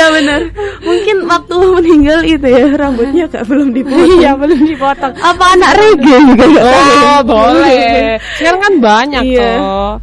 [0.00, 0.40] Ya benar.
[0.80, 4.16] Mungkin waktu meninggal itu ya rambutnya gak belum dipotong.
[4.16, 5.12] Iya belum dipotong.
[5.20, 6.68] Apa anak reggae juga tahu.
[7.04, 8.16] Oh boleh.
[8.40, 9.50] Sekarang kan banyak Iya.
[9.60, 9.96] kok.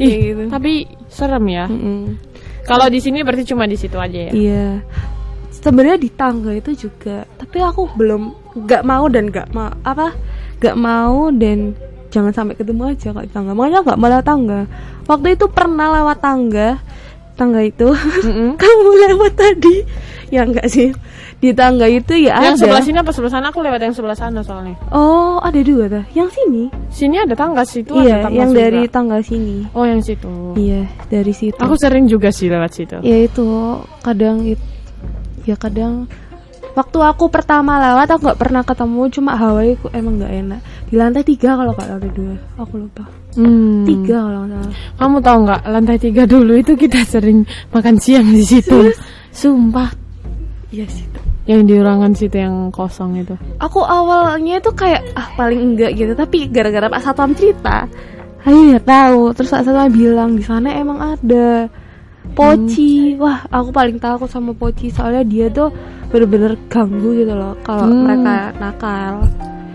[0.00, 0.42] Ih, gitu.
[0.48, 0.72] tapi
[1.06, 1.68] serem ya.
[1.68, 2.16] Mm-mm.
[2.64, 4.32] Kalau di sini berarti cuma di situ aja ya.
[4.32, 4.66] Iya.
[5.52, 8.22] Sebenarnya di tangga itu juga, tapi aku belum
[8.66, 10.10] nggak mau dan nggak mau apa
[10.58, 11.70] nggak mau dan
[12.10, 13.54] jangan sampai ketemu aja kak di tangga.
[13.54, 14.66] Makanya nggak malah tangga.
[15.06, 16.82] Waktu itu pernah lewat tangga,
[17.42, 18.54] tangga itu Mm-mm.
[18.62, 19.82] kamu lewat tadi,
[20.30, 20.94] ya enggak sih
[21.42, 22.60] di tangga itu ya Yang ada.
[22.62, 23.50] sebelah sini apa sebelah sana?
[23.50, 24.78] Aku lewat yang sebelah sana soalnya.
[24.94, 26.06] Oh ada dua tuh.
[26.14, 26.62] Yang sini?
[26.86, 28.60] Sini ada tangga situ iya, ada tangga yang juga.
[28.62, 29.56] dari tangga sini.
[29.74, 30.54] Oh yang situ.
[30.54, 31.58] Iya dari situ.
[31.58, 32.96] Aku sering juga sih lewat situ.
[33.02, 33.42] ya itu
[34.06, 34.62] kadang it,
[35.42, 36.06] ya kadang
[36.78, 40.60] waktu aku pertama lewat aku nggak pernah ketemu cuma Hawaii ku emang nggak enak
[40.92, 43.80] di lantai tiga kalau nggak lantai dua aku lupa Hmm.
[43.82, 47.38] tiga kalau nggak salah Kamu tahu nggak lantai tiga dulu itu kita sering
[47.70, 48.92] makan siang di situ.
[49.32, 49.88] Sumpah.
[50.68, 51.08] iya sih
[51.42, 53.32] Yang di ruangan situ yang kosong itu.
[53.56, 57.88] aku awalnya itu kayak ah paling enggak gitu tapi gara-gara Pak Satpam cerita
[58.38, 61.72] akhirnya tahu terus Pak Satpam bilang di sana emang ada
[62.32, 65.72] Poci, wah aku paling takut sama Poci soalnya dia tuh
[66.06, 68.06] bener-bener ganggu gitu loh kalau Hmm.
[68.06, 69.14] mereka nakal.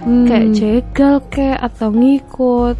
[0.01, 0.25] Hmm.
[0.25, 2.75] kayak jegal kayak atau ngikut.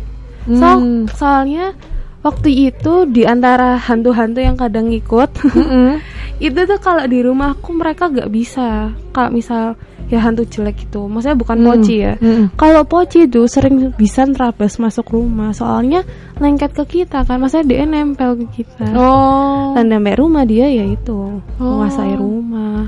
[0.47, 1.05] So- Hmm.
[1.11, 1.75] soalnya
[2.23, 5.99] waktu itu di antara hantu-hantu yang kadang ngikut, Mm-mm.
[6.47, 8.91] itu tuh kalau di rumahku mereka nggak bisa.
[9.11, 9.75] Kalau misal
[10.07, 11.67] ya hantu jelek itu, maksudnya bukan Hmm.
[11.67, 12.15] poci ya.
[12.19, 12.55] Mm-mm.
[12.55, 16.07] Kalau poci itu sering bisa nerabas masuk rumah, soalnya
[16.39, 18.87] lengket ke kita kan, maksudnya dia nempel ke kita.
[18.95, 19.75] Oh.
[19.75, 22.87] Dan rumah dia ya itu menguasai rumah.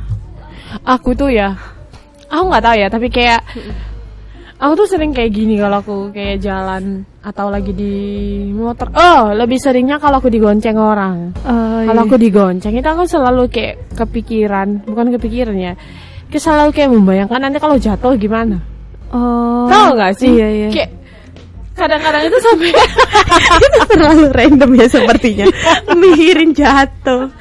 [0.88, 1.60] Aku tuh ya.
[2.30, 3.42] Aku nggak tahu ya, tapi kayak
[4.60, 7.94] Aku tuh sering kayak gini kalau aku kayak jalan atau lagi di
[8.52, 8.92] motor.
[8.92, 11.32] Oh, lebih seringnya kalau aku digonceng orang.
[11.48, 12.10] Oh, Kalau iya.
[12.12, 15.74] aku digonceng itu aku selalu kayak kepikiran, bukan kepikiran ya.
[16.28, 18.60] Kayak selalu kayak membayangkan nanti kalau jatuh gimana.
[19.16, 19.72] Oh.
[19.72, 20.28] Tahu nggak sih?
[20.28, 20.70] Iya, iya.
[20.76, 20.92] Kayak
[21.80, 22.70] kadang-kadang itu sampai
[23.72, 25.46] itu terlalu random ya sepertinya.
[25.96, 27.32] Mikirin jatuh.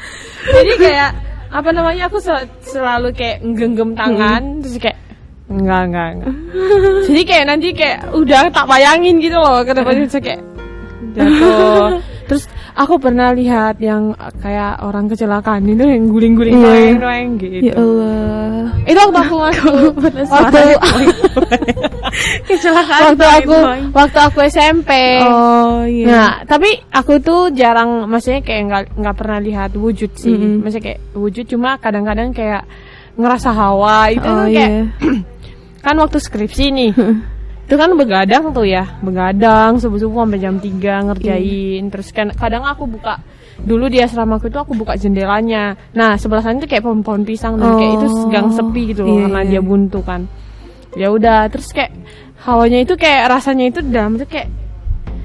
[0.54, 1.10] jadi kayak
[1.50, 4.94] apa namanya aku sel- selalu kayak nggenggam tangan terus kayak
[5.48, 6.34] enggak enggak enggak.
[7.08, 10.42] jadi kayak nanti kayak udah tak bayangin gitu loh ke depannya terus kayak
[11.12, 11.88] jatuh.
[12.28, 12.44] Terus
[12.76, 14.12] aku pernah lihat yang
[14.44, 16.68] kayak orang kecelakaan itu yang guling-guling Iya.
[17.00, 17.64] noeng-noeng gitu.
[17.64, 18.68] Ya Allah.
[18.84, 19.72] Itu waktu aku masuk
[20.36, 20.60] waktu
[22.44, 23.00] Kecelakaan.
[23.16, 23.56] waktu aku
[23.96, 24.90] waktu aku SMP.
[25.24, 26.04] Oh iya.
[26.04, 30.36] Nah, tapi aku tuh jarang, maksudnya kayak nggak nggak pernah lihat wujud sih.
[30.36, 30.60] Mm-mm.
[30.60, 32.68] Maksudnya kayak wujud cuma kadang-kadang kayak
[33.16, 34.84] ngerasa hawa itu oh tuh kayak iya.
[35.82, 36.92] kan waktu skripsi nih.
[37.68, 41.82] itu kan begadang tuh ya, begadang subuh-subuh sampai jam 3 ngerjain.
[41.92, 43.20] Terus kan kadang aku buka
[43.58, 45.76] dulu di asramaku itu aku buka jendelanya.
[45.92, 49.18] Nah, sebelah sana tuh kayak pohon-pohon pisang dan kayak itu Oh, gang sepi gitu loh
[49.18, 49.50] iya, karena iya.
[49.52, 50.24] dia buntu kan.
[50.96, 51.92] Ya udah, terus kayak
[52.46, 54.48] hawanya itu kayak rasanya itu dalam itu kayak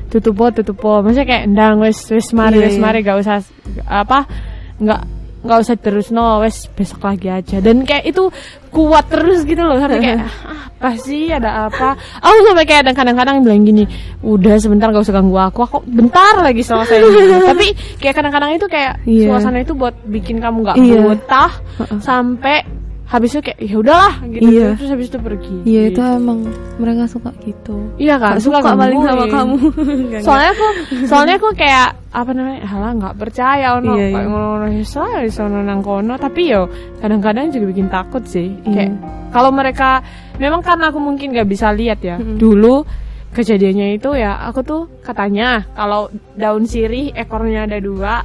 [0.10, 2.82] tutup po tutup po maksudnya kayak ndang wes wes mari Iya, wes iya.
[2.86, 3.42] mari gak usah
[3.90, 4.30] apa
[4.78, 5.02] nggak
[5.44, 8.32] nggak usah terus no wes besok lagi aja dan kayak itu
[8.68, 13.44] kuat terus gitu loh sampai kayak "Ah, apa sih ada apa aku sampai kayak kadang-kadang
[13.44, 13.84] bilang gini
[14.20, 17.20] udah sebentar gak usah ganggu aku aku bentar lagi selesai ini."
[17.52, 17.68] tapi
[18.00, 19.28] kayak kadang-kadang itu kayak Iya.
[19.30, 21.00] suasana itu buat bikin kamu nggak Iya.
[21.12, 21.52] betah
[22.00, 22.64] sampai
[23.04, 24.70] habis itu kayak ya udahlah gitu Iya.
[24.80, 26.18] terus habis itu pergi Iya itu Gitu.
[26.18, 26.40] emang
[26.76, 27.76] mereka suka gitu.
[27.96, 29.56] iya kan Gak suka paling sama kamu.
[30.26, 30.66] soalnya aku
[31.06, 34.24] soalnya aku kayak apa namanya halah nggak percaya ono Iya, iya.
[34.24, 38.72] ngono saya sono nang kono tapi yo kadang-kadang juga bikin takut sih Iya.
[38.72, 38.92] kayak
[39.30, 40.00] kalau mereka
[40.36, 42.38] memang karena aku mungkin nggak bisa lihat ya Mm-mm.
[42.38, 42.82] dulu
[43.30, 48.22] kejadiannya itu ya aku tuh katanya kalau daun sirih ekornya ada dua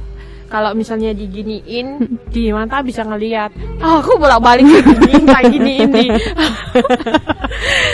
[0.49, 1.87] kalau misalnya diginiin
[2.33, 4.65] di mata bisa ngelihat ah, aku bolak balik
[5.47, 6.05] giniin di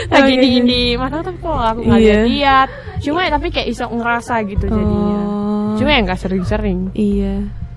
[0.07, 0.71] tak Oh, giniin gitu.
[0.71, 2.19] di mata tapi kok aku nggak Iya.
[2.25, 2.67] lihat
[2.99, 5.75] cuma ya tapi kayak iso ngerasa gitu jadinya Oh.
[5.75, 7.35] cuma ya nggak sering-sering Iya.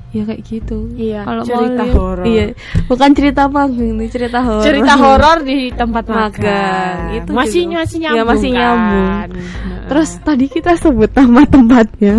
[0.09, 0.88] Ya kayak gitu.
[0.97, 2.25] Iya, Kalau cerita mau horor.
[2.25, 2.57] Iya.
[2.88, 4.64] Bukan cerita panggung nih, cerita horor.
[4.64, 6.95] cerita horor di tempat makan.
[7.12, 7.77] Itu masih juga.
[7.77, 8.57] masih Iya, nyambung masih kan?
[8.57, 9.09] nyambung.
[9.12, 9.85] Nah.
[9.85, 12.14] Terus tadi kita sebut nama tempatnya.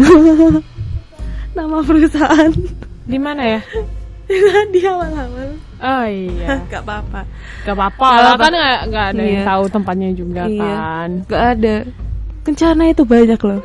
[1.59, 2.51] Nama perusahaan.
[3.03, 3.61] di mana ya
[4.69, 5.49] di awal-awal.
[5.81, 7.21] oh iya Gak apa-apa.
[7.65, 8.53] gak apa-apa lah kan
[8.85, 9.49] nggak ada yang Iya.
[9.49, 10.61] tahu tempatnya juga Iya.
[10.61, 11.75] kan Gak ada.
[12.39, 13.61] Kencana itu banyak loh.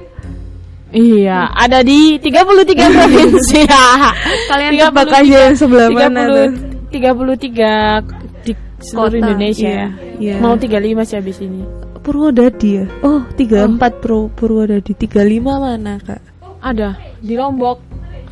[0.91, 3.61] iya ada di 33 provinsi
[4.51, 6.49] Kalian 33 tebak aja yang sebelah mana tuh.
[6.89, 9.87] 33 di seluruh Kota, Indonesia iya,
[10.19, 10.35] iya.
[10.39, 10.71] mau 35
[11.05, 11.63] sih habis ini
[12.05, 12.87] Purwodadi ya?
[13.01, 14.93] Oh, 34 Pro Purwodadi.
[14.93, 16.34] 35 mana, Kak?
[16.65, 17.79] Ada di Lombok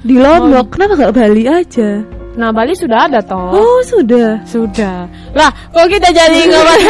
[0.00, 0.72] Di Lombok.
[0.72, 2.00] Kenapa gak Bali aja?
[2.32, 4.40] nah Bali sudah ada toh Oh, sudah.
[4.42, 5.04] Sudah.
[5.30, 6.80] Lah, kok kita jadi ngomong?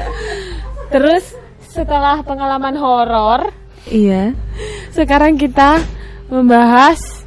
[0.92, 3.52] Terus setelah pengalaman horor,
[3.86, 4.32] Iya.
[4.90, 5.78] sekarang kita
[6.26, 7.20] membahas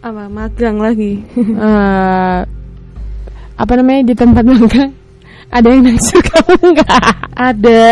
[0.00, 1.20] Apa magang lagi?
[1.68, 2.40] eh
[3.54, 4.90] apa namanya di tempat magang.
[5.48, 7.14] Ada yang nafsu kamu enggak?
[7.32, 7.86] ada.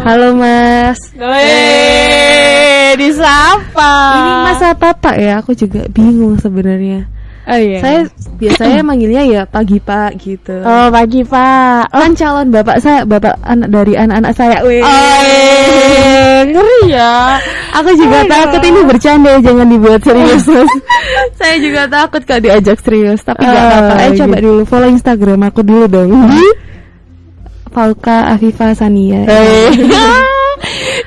[0.00, 0.96] Halo, Mas.
[1.12, 2.09] Weh,
[3.00, 3.92] disapa.
[4.14, 5.40] Ini Mas apa Pak ya?
[5.40, 7.08] Aku juga bingung sebenarnya.
[7.48, 7.80] Oh iya.
[7.80, 8.00] Saya
[8.36, 10.60] biasanya manggilnya ya pagi Pak gitu.
[10.60, 11.88] Oh, pagi, Pak.
[11.88, 14.60] Kan calon bapak saya, bapak anak dari anak-anak saya.
[14.62, 14.84] Weh.
[14.84, 17.40] Oh, eh, ngeri ya.
[17.74, 20.44] Aku juga Oh my takut ini bercanda jangan dibuat serius.
[21.40, 23.94] saya juga takut kalau diajak serius, tapi nggak Oh, apa-apa.
[23.98, 24.44] Ayo coba gitu.
[24.46, 26.10] dulu follow Instagram aku dulu dong.
[27.70, 29.26] Falka Afifa Sania.
[29.26, 29.70] Eh.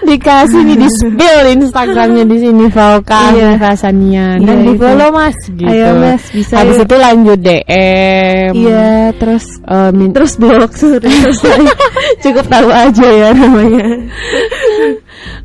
[0.01, 3.49] Dikasih nih di spill Instagramnya di sini Valka Iya.
[3.55, 5.69] Rasania Iya, dan di follow mas gitu.
[5.69, 6.85] Ayo, Mas, bisa Habis yuk.
[6.85, 8.51] itu lanjut DM.
[8.57, 10.71] Iya, terus Eh, min- terus blog.
[12.23, 13.85] Cukup tahu aja ya namanya.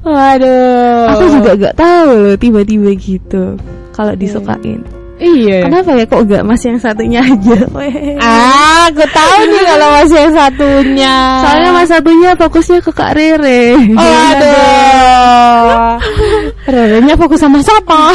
[0.02, 1.12] Waduh.
[1.14, 3.54] Aku juga gak tahu loh tiba-tiba gitu.
[3.92, 4.82] Kalau disukain.
[5.18, 5.66] Iya.
[5.66, 7.58] Kenapa ya kok gak mas yang satunya aja?
[7.76, 8.14] Weh.
[8.22, 11.14] Ah, aku tahu nih kalau masih yang satunya.
[11.42, 13.62] Soalnya mas satunya fokusnya ke Kak Rere.
[13.98, 15.98] Oh, aduh.
[16.72, 18.14] Rerenya fokus sama siapa?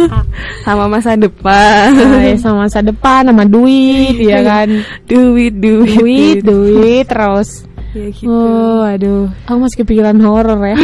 [0.64, 1.90] Sama masa depan.
[2.20, 4.68] Ay, sama masa depan, sama duit, ya kan?
[5.08, 7.64] duit, duit, Duit, duit, terus.
[7.96, 8.28] Ya gitu.
[8.28, 10.76] Oh, aduh, aku masih kepikiran horor ya.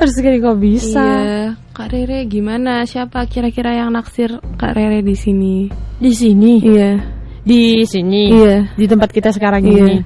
[0.00, 1.59] Terus sekali kok bisa Iya.
[1.70, 2.82] Kak Rere gimana?
[2.82, 5.70] Siapa kira-kira yang naksir Kak Rere di sini?
[6.00, 6.96] di sini, Iya.
[7.44, 8.72] di sini, Iya.
[8.72, 9.76] di tempat kita sekarang Iya.
[9.78, 9.96] ini.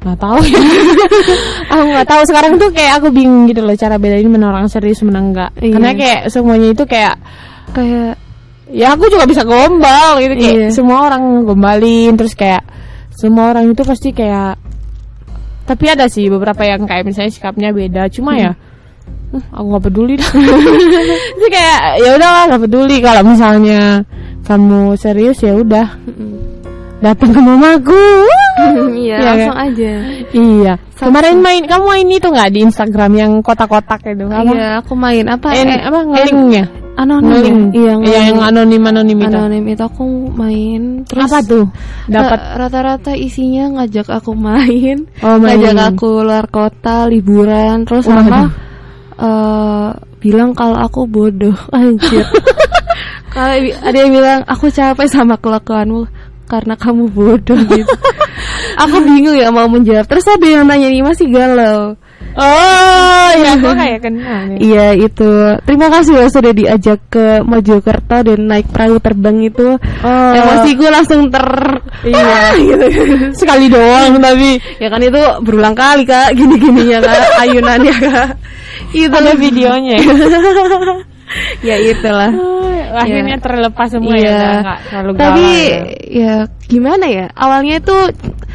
[0.00, 0.56] nggak tahu ya
[1.76, 5.04] aku nggak tahu sekarang tuh kayak aku bingung gitu loh cara bedain mana orang serius
[5.04, 5.76] mana enggak Iya.
[5.76, 7.14] karena kayak semuanya itu kayak
[7.76, 8.16] kayak
[8.72, 10.68] ya aku juga bisa gombal gitu kayak Iya.
[10.72, 12.64] semua orang gombalin terus kayak
[13.12, 14.56] semua orang itu pasti kayak
[15.68, 18.56] tapi ada sih beberapa yang kayak misalnya sikapnya beda cuma ya
[19.30, 20.30] "Hmm, aku nggak peduli dah.
[21.38, 22.96] Jadi kayak ya udah lah nggak peduli.
[22.98, 23.80] Kalau misalnya
[24.42, 25.86] kamu serius ya udah.
[27.00, 28.04] Datang ke mamaku.
[28.60, 29.92] Iya Iya, langsung aja.
[30.36, 30.72] Iya.
[30.92, 34.28] Kemarin main kamu main itu nggak di Instagram yang kotak-kotak itu?
[34.28, 34.52] Apa?
[34.52, 35.24] Iya aku main.
[35.24, 35.56] Apa?
[35.56, 36.64] Eh, eh, apa ngelingnya
[37.00, 37.32] anonim.
[37.32, 37.80] Ngeling ya?
[37.80, 39.32] iya Iya, yang anonim anonim itu.
[39.32, 40.04] Anonim itu aku
[40.36, 41.00] main.
[41.08, 41.64] Terus apa tuh?
[42.04, 42.36] Dapat?
[42.36, 45.56] Ra- rata-rata isinya ngajak aku main, Oh, main.
[45.56, 48.20] ngajak aku luar kota liburan terus Waduh.
[48.28, 48.40] sama
[49.20, 49.88] eh,
[50.20, 52.24] bilang kalau aku bodoh anjir.
[53.30, 56.10] Kalau ada yang bilang aku capek sama kelakuanmu
[56.50, 57.94] karena kamu bodoh gitu.
[58.82, 60.08] Aku bingung ya mau menjawab.
[60.08, 61.94] Terus ada yang nanya nih masih galau
[62.32, 64.38] Oh, ya aku kayak kenal.
[64.46, 64.58] nih.
[64.60, 70.32] Iya itu Terima kasih ya sudah diajak ke Mojokerto Dan naik perahu terbang itu Oh.
[70.32, 71.46] Emosiku langsung ter
[72.02, 72.54] Iya.
[72.60, 72.86] gitu.
[73.34, 78.28] Sekali doang tapi Ya kan itu berulang kali kak Gini-gininya kak Ayunannya kak
[78.90, 79.96] Itu ada videonya.
[79.96, 80.06] ya.
[81.62, 82.30] Ya itulah
[82.92, 84.30] Akhirnya terlepas semua Iya.
[84.30, 85.82] ya, nggak terlalu Tapi galau ya.
[86.10, 87.96] ya gimana ya Awalnya itu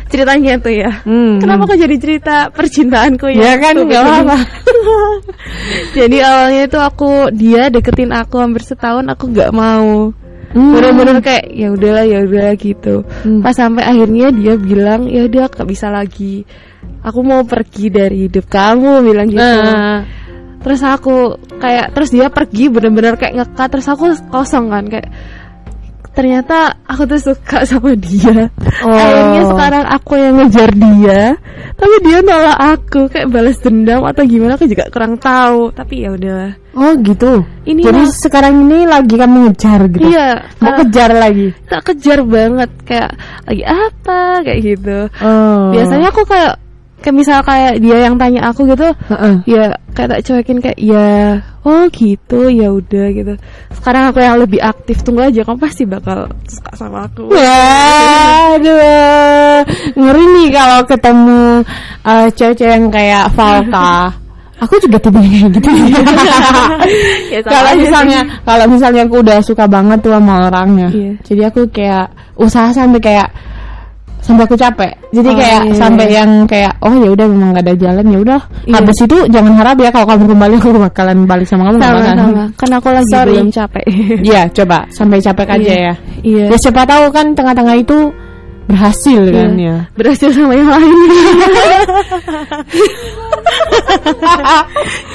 [0.09, 0.91] ceritanya tuh ya.
[1.03, 3.53] Hmm, Kenapa kok jadi cerita percintaanku Ya?
[3.53, 4.37] Ya kan, nggak apa-apa.
[5.97, 10.13] Jadi awalnya itu aku Dia deketin aku hampir setahun Aku nggak mau.
[10.55, 10.71] Hmm.
[10.71, 13.03] bener-bener kayak ya udahlah ya udahlah gitu.
[13.27, 13.43] Hmm.
[13.43, 16.47] pas sampai akhirnya dia bilang ya udah gak bisa lagi.
[17.03, 19.43] Aku mau pergi dari hidup kamu bilang gitu.
[19.43, 20.07] Nah,
[20.63, 25.11] terus aku kayak terus dia pergi bener-bener kayak ngekat terus aku kosong kan kayak
[26.15, 28.47] ternyata aku tuh suka sama dia
[28.81, 28.91] Oh.
[28.91, 31.21] akhirnya sekarang aku yang ngejar dia
[31.75, 36.11] tapi dia nolak aku kayak balas dendam atau gimana aku juga kurang tahu tapi ya
[36.11, 37.43] udah oh gitu.
[37.63, 40.05] Ini Jadi mah- sekarang ini lagi kamu ngejar gitu.
[40.05, 41.47] iya Mau tak- kejar lagi.
[41.65, 43.11] tak kejar banget kayak
[43.43, 45.71] lagi apa kayak gitu Oh.
[45.71, 46.53] biasanya aku kayak
[47.05, 49.35] kayak misal kayak dia yang tanya aku gitu Heeh.
[49.45, 53.33] ya kayak tak cuekin kayak ya oh gitu ya udah gitu
[53.77, 57.29] sekarang aku yang lebih aktif tunggu aja kamu pasti bakal suka sama aku
[58.55, 59.61] Waduh,
[59.93, 61.41] ngeri nih kalau ketemu
[62.01, 64.13] uh, cewek-cewek yang kayak Valka.
[64.55, 65.69] Aku juga tipe kayak gitu.
[67.33, 71.11] Ya, kalau misalnya, kalau misalnya aku udah suka banget tuh sama orangnya, Iya.
[71.27, 72.07] jadi aku kayak
[72.39, 73.27] usaha sampai kayak
[74.25, 74.89] sampai aku capek.
[75.13, 75.75] Jadi Oh, kayak iya.
[75.77, 78.41] sampai yang kayak oh ya udah memang gak ada jalan ya udah.
[78.65, 78.73] Iya.
[78.75, 82.43] Habis itu jangan harap ya kalau kamu kembali aku bakalan balik sama kamu sama sama
[82.57, 83.31] kan aku lagi Sorry.
[83.37, 83.85] belum capek
[84.33, 85.77] Iya, coba sampai capek aja Iya.
[85.77, 85.93] ya.
[86.25, 88.09] iya Ya siapa tahu kan tengah-tengah itu
[88.65, 89.85] berhasil kan ya.
[89.93, 90.89] berhasil sama yang lain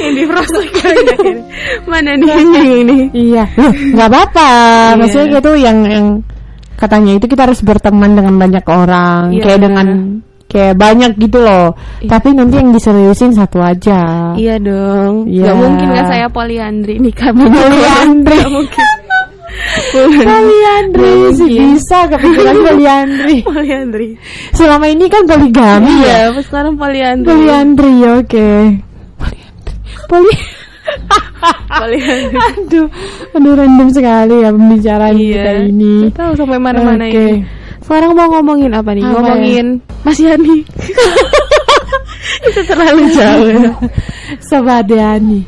[0.01, 0.94] yang diproseskan
[1.85, 2.46] mana nih yang
[2.87, 3.44] ini Iya,
[3.96, 4.49] nggak apa-apa.
[4.94, 4.99] Iya.
[4.99, 6.07] Maksudnya gitu yang yang
[6.80, 9.42] katanya itu kita harus berteman dengan banyak orang, Iya.
[9.44, 9.86] kayak dengan
[10.50, 11.76] kayak banyak gitu loh.
[12.00, 12.10] Iya.
[12.10, 14.32] Tapi nanti yang diseriusin satu aja.
[14.34, 15.28] Iya dong.
[15.28, 15.52] Iya.
[15.52, 18.38] Gak mungkin kan saya poliandri nih kamu Poliandri.
[18.40, 18.86] Gak mungkin.
[19.92, 23.36] Poliandri sih bisa kepikiran poliandri.
[23.50, 24.08] poliandri.
[24.54, 26.30] Selama ini kan poligami ya.
[26.32, 27.28] Iya, sekarang poliandri.
[27.28, 28.50] Poliandri, oke.
[29.20, 29.74] Poliandri.
[30.08, 30.34] Poli.
[31.70, 32.37] Poliandri.
[32.53, 32.87] aduh,
[33.33, 35.33] aduh random sekali ya pembicaraan Iya.
[35.33, 35.94] kita ini.
[36.12, 37.16] Tahu sampai mana-mana Oke.
[37.16, 37.44] ini.
[37.81, 39.03] Sekarang mau ngomongin apa nih?
[39.03, 39.14] Apa ya?
[39.18, 39.66] ngomongin
[40.05, 40.57] Mas Yani.
[42.50, 43.74] Itu terlalu jauh.
[44.40, 45.42] Sobat Yani.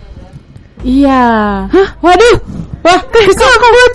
[0.82, 1.22] Iya.
[1.70, 1.88] Hah?
[2.02, 2.36] Waduh.
[2.82, 3.92] Wah, kesambut.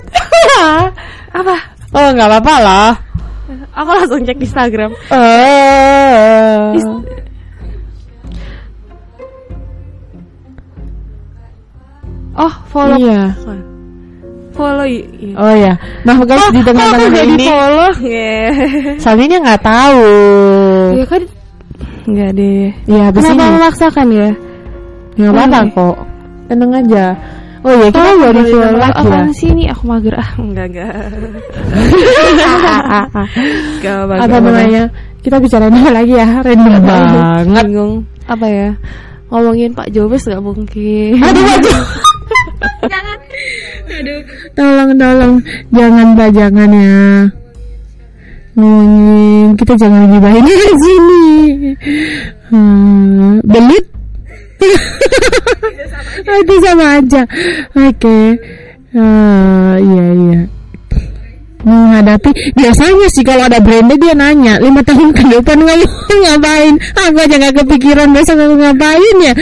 [1.36, 1.54] apa?
[1.92, 2.90] oh, nggak apa-apa lah.
[3.76, 4.90] Aku langsung cek Instagram.
[5.12, 6.76] Eh.
[6.80, 7.17] Is-
[12.38, 12.94] Oh, follow.
[12.96, 13.34] Iya.
[14.54, 15.34] Follow i- iya.
[15.34, 15.72] Oh ya.
[16.02, 17.46] Maaf guys di tengah-tengah nggak ini.
[17.46, 17.90] follow?
[18.02, 18.50] Yeah.
[19.28, 20.06] Dia nggak tahu.
[20.94, 21.22] Ya kan
[22.08, 22.72] Enggak deh.
[22.88, 24.28] Iya, Kenapa memaksakan ya?
[25.14, 25.96] Nggak apa-apa kok.
[26.48, 27.04] Tenang aja.
[27.60, 29.02] Oh iya, kita Oh, nggak di follow lagi ya.
[29.02, 29.64] apaan sih ini?
[29.68, 30.30] Aku mager ah.
[30.38, 30.88] Enggak, enggak.
[33.78, 34.82] Enggak Apa namanya?
[35.18, 36.28] Kita bicarain apa lagi ya?
[36.40, 37.64] Random banget.
[37.66, 37.94] Bingung.
[38.24, 38.70] Apa ya?
[39.28, 41.20] Ngomongin Pak Jobes gak mungkin.
[41.20, 41.44] Aduh,
[42.82, 44.20] aduh.
[44.54, 45.34] Tolong, tolong.
[45.74, 46.98] Jangan, Pak, jangan ya.
[48.58, 51.26] Ngomongin, kita jangan gibahin di sini.
[52.50, 53.84] Hmm, belit?
[56.26, 57.22] Ah, Itu sama aja.
[57.78, 58.18] Oke.
[58.90, 60.40] Eh, iya, iya.
[61.66, 65.86] Menghadapi biasanya sih kalau ada brandnya dia nanya lima tahun ke depan kamu
[66.22, 69.32] ngapain aku aja nggak kepikiran besok aku ngapain ya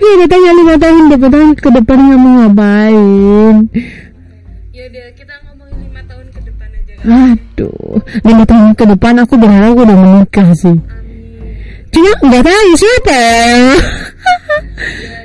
[0.00, 3.56] dia udah tanya lima tahun depan ke depan kamu ngapain
[4.70, 6.94] Ya udah kita ngomongin lima tahun ke depan aja.
[7.04, 10.76] aduh lima tahun ke depan aku berharap aku udah menikah sih
[11.90, 13.74] cuma nggak tahu siapa ya.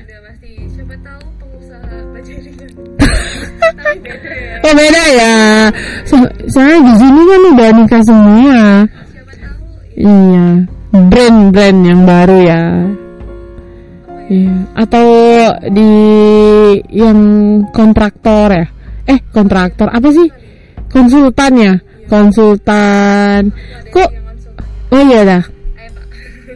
[0.02, 0.52] Udah pasti.
[0.66, 1.94] Siapa tahu pengusaha
[2.26, 2.68] ya.
[4.66, 5.34] oh beda ya
[6.50, 8.62] soalnya di sini kan udah nikah semua
[9.96, 12.64] Iya, brand-brand yang baru ya.
[14.28, 15.08] Iya, atau
[15.72, 15.92] di
[16.92, 17.20] yang
[17.72, 18.68] kontraktor ya.
[19.08, 20.28] Eh, kontraktor apa sih?
[20.92, 21.74] Konsultan ya,
[22.12, 23.56] konsultan.
[23.88, 24.10] Kok
[24.92, 25.44] oh iya dah.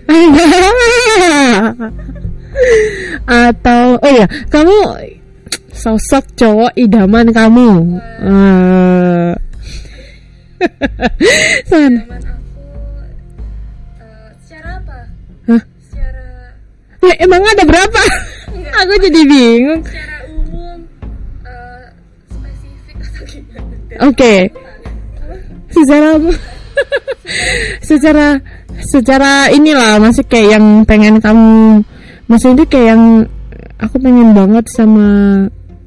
[3.48, 4.78] Atau oh iya, kamu
[5.72, 7.72] sosok cowok idaman kamu.
[8.20, 8.99] Eh.
[11.70, 11.94] San.
[11.96, 12.62] Zaman aku
[14.00, 14.98] eh, secara apa?
[15.48, 15.62] Hah?
[15.82, 16.24] Secara
[17.00, 18.02] Eh, emang ada berapa?
[18.80, 19.82] Aku jadi bingung.
[19.88, 20.80] secara umum
[21.44, 21.84] eh,
[22.28, 23.74] spesifik atau gimana?
[23.88, 24.34] Dan Oke.
[25.70, 26.10] Secara
[27.90, 28.28] secara
[28.80, 31.84] secara inilah masih kayak yang pengen kamu
[32.26, 33.04] maksudnya kayak yang
[33.76, 35.08] aku pengen banget sama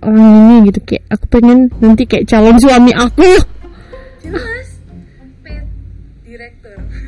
[0.03, 3.25] orang ini gitu kayak aku pengen nanti kayak calon suami aku
[4.23, 4.62] jelas.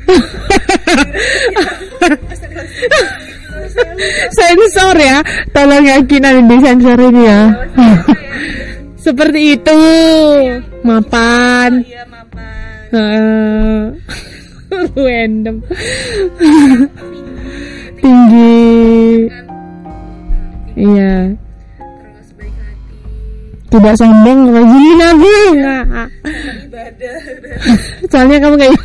[4.35, 7.41] sensor ya tolong yakinan di sensor ini ya.
[9.05, 9.79] Seperti itu
[10.81, 11.85] mapan.
[11.85, 12.05] Iya
[15.05, 15.61] random.
[18.01, 19.29] Tinggi.
[20.75, 21.44] Iya
[23.75, 25.83] tidak sombong rajin aku Nggak.
[26.71, 27.15] ibadah.
[28.07, 28.79] soalnya kamu kayak kayak.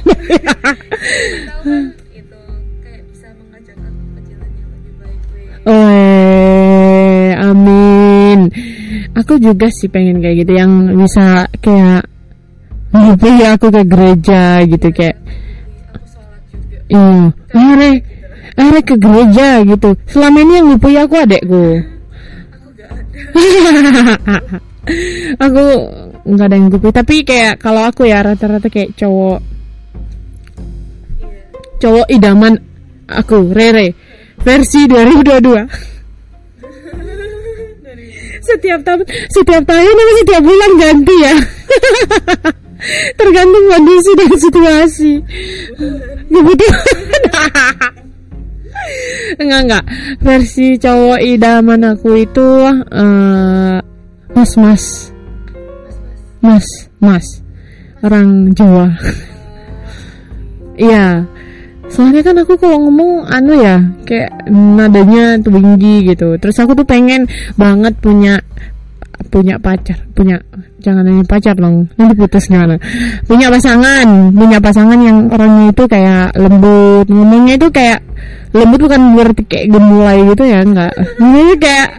[5.61, 5.71] Wei.
[5.71, 8.39] oh amin
[9.15, 12.03] aku juga sih pengen kayak gitu yang bisa kayak
[12.91, 15.17] ngupih aku ke gereja gitu kayak
[16.91, 16.91] juga.
[16.91, 17.91] iya are
[18.59, 21.67] are ke gereja gitu selama ini yang ngupih aku adekku
[22.51, 24.59] Aku gak ada.
[25.37, 25.63] aku
[26.25, 29.41] nggak ada yang ngupih tapi kayak kalau aku ya rata-rata kayak cowok.
[31.81, 32.61] Cowok idaman
[33.09, 33.97] aku Rere.
[34.41, 36.01] Versi 2022
[38.41, 41.35] setiap tahun setiap tahun atau setiap bulan ganti ya.
[43.21, 45.13] Tergantung kondisi dan situasi.
[46.33, 46.81] Kebutuhan
[49.41, 49.85] enggak enggak.
[50.25, 52.49] Versi cowok idaman aku itu
[52.89, 53.79] eh,
[54.35, 54.85] mas mas.
[56.41, 56.67] Mas
[57.03, 57.27] mas.
[58.01, 58.97] Orang Jawa.
[60.81, 61.29] Iya.
[61.91, 66.39] Soalnya kan aku kalau ngomong anu ya kayak nadanya tinggi gitu.
[66.39, 67.27] Terus aku tuh pengen
[67.59, 68.39] banget punya
[69.29, 69.99] punya pacar.
[70.15, 70.41] Punya
[70.81, 71.91] jangan hanya pacar dong.
[71.99, 72.79] Nanti putus gimana?
[73.27, 74.33] Punya pasangan.
[74.33, 77.07] Punya pasangan yang orangnya itu kayak lembut.
[77.11, 78.01] Ngomongnya itu kayak
[78.55, 80.93] lembut bukan berarti kayak gemulai gitu ya enggak.
[81.19, 81.91] Ini kayak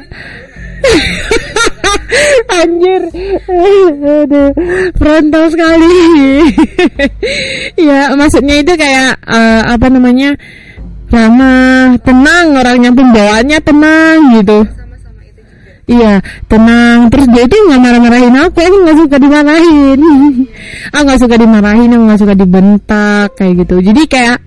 [2.62, 3.02] Anjir.
[4.02, 4.52] Aduh
[4.98, 5.96] Frontal sekali.
[7.80, 10.38] Ya maksudnya itu kayak eh, Apa namanya
[11.12, 14.60] Ramah Tenang orangnya pembawaannya tenang gitu.
[15.92, 17.12] Iya tenang.
[17.12, 20.00] Terus dia itu nggak marah-marahin aku Aku nggak suka dimarahin.
[20.96, 23.76] Aku nggak suka dimarahin Aku nggak suka dibentak Kayak gitu.
[23.84, 24.40] Jadi kayak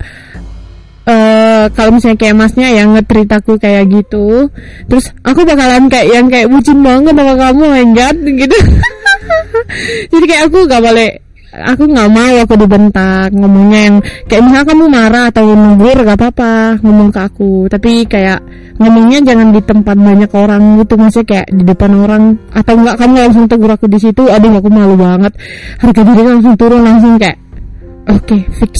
[1.04, 4.48] eh kalau misalnya kayak masnya yang nge-treat aku kayak gitu
[4.88, 8.56] terus aku bakalan kayak yang kayak bucin banget sama kamu enggak gitu.
[10.12, 11.10] Jadi kayak aku gak boleh
[11.54, 13.96] aku nggak mau aku dibentak ngomongnya yang
[14.26, 17.52] kayak misalnya kamu marah atau negur gak apa-apa ngomong ke aku.
[17.70, 18.40] Tapi kayak
[18.80, 22.22] ngomongnya jangan di tempat banyak orang gitu maksudnya kayak di depan orang.
[22.50, 25.36] Atau enggak kamu langsung tegur aku di situ aduh aku malu banget.
[25.78, 27.38] Harga diri langsung turun langsung kayak
[28.08, 28.74] oke fix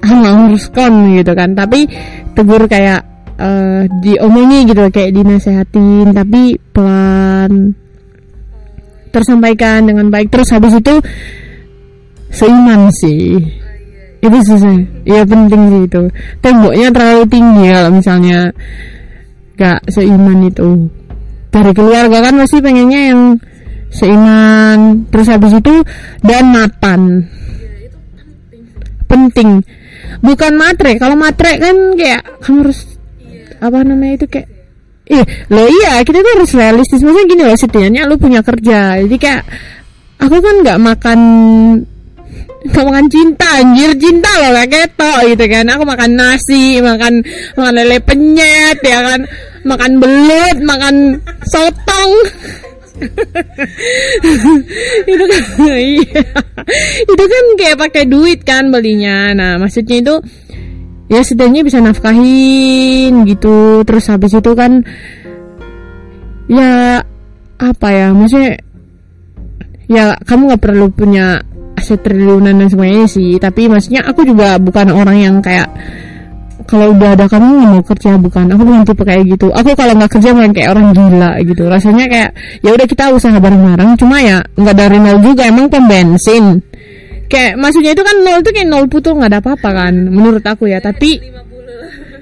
[0.20, 1.52] nggak ngerespon gitu kan.
[1.52, 1.86] Tapi
[2.32, 3.00] tegur kayak
[3.40, 7.72] eh diomongi gitu kayak dinasehatin tapi pelan
[9.10, 10.32] tersampaikan dengan baik.
[10.32, 10.94] Terus habis itu
[12.30, 13.36] seiman sih.
[14.20, 14.76] Itu susah.
[15.08, 16.02] Ya penting sih itu.
[16.44, 18.52] Temboknya terlalu tinggi kalau misalnya
[19.56, 20.88] gak seiman itu.
[21.50, 23.22] Dari keluarga kan pasti pengennya yang
[23.90, 25.08] seiman.
[25.08, 25.74] Terus habis itu
[26.22, 27.24] dan mapan.
[29.10, 29.79] Penting
[30.18, 32.98] bukan matre kalau matre kan kayak kamu harus
[33.62, 34.48] apa namanya itu kayak
[35.10, 37.02] Ih, lo iya kita tuh harus realistis.
[37.02, 39.02] Maksudnya gini loh setidaknya lu punya kerja.
[39.02, 39.42] Jadi kayak
[40.22, 41.18] aku kan nggak makan
[42.70, 43.90] nggak makan cinta anjir.
[43.98, 45.66] Cinta loh kayak keto gitu kan.
[45.66, 47.26] Aku makan nasi makan
[47.58, 49.26] makan lele penyet ya kan.
[49.66, 52.12] Makan belut makan sotong
[55.10, 55.42] itu kan
[55.76, 56.22] iya.
[57.04, 59.32] Itu kan kayak pakai duit kan belinya.
[59.34, 60.14] Nah maksudnya itu
[61.10, 63.82] ya setidaknya bisa nafkahin gitu.
[63.84, 64.84] Terus habis itu kan
[66.50, 67.00] ya
[67.60, 68.56] apa ya maksudnya
[69.90, 71.44] ya kamu nggak perlu punya
[71.76, 73.40] aset triliunan dan semuanya sih.
[73.40, 75.68] Tapi maksudnya aku juga bukan orang yang kayak
[76.66, 78.44] kalau udah ada kamu nggak mau kerja bukan?
[78.52, 79.46] Aku bukan tipe kayak gitu.
[79.54, 81.62] Aku kalau nggak kerja main kayak orang gila gitu.
[81.68, 82.30] Rasanya kayak
[82.60, 83.96] ya udah kita usaha bareng-bareng.
[83.96, 85.48] Cuma ya nggak dari nol juga.
[85.48, 86.60] Emang pom bensin.
[87.30, 90.66] Kayak maksudnya itu kan nol tuh kayak nol putu nggak ada apa-apa kan menurut aku
[90.66, 90.82] ya.
[90.82, 91.20] Tapi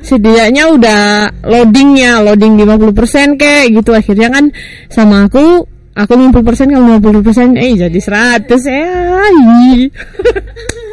[0.04, 1.02] setidaknya udah
[1.48, 3.90] loadingnya loading 50% kayak gitu.
[3.96, 4.52] Akhirnya kan
[4.92, 5.64] sama aku
[5.98, 9.90] aku 50% kamu 50% eh jadi 100 eh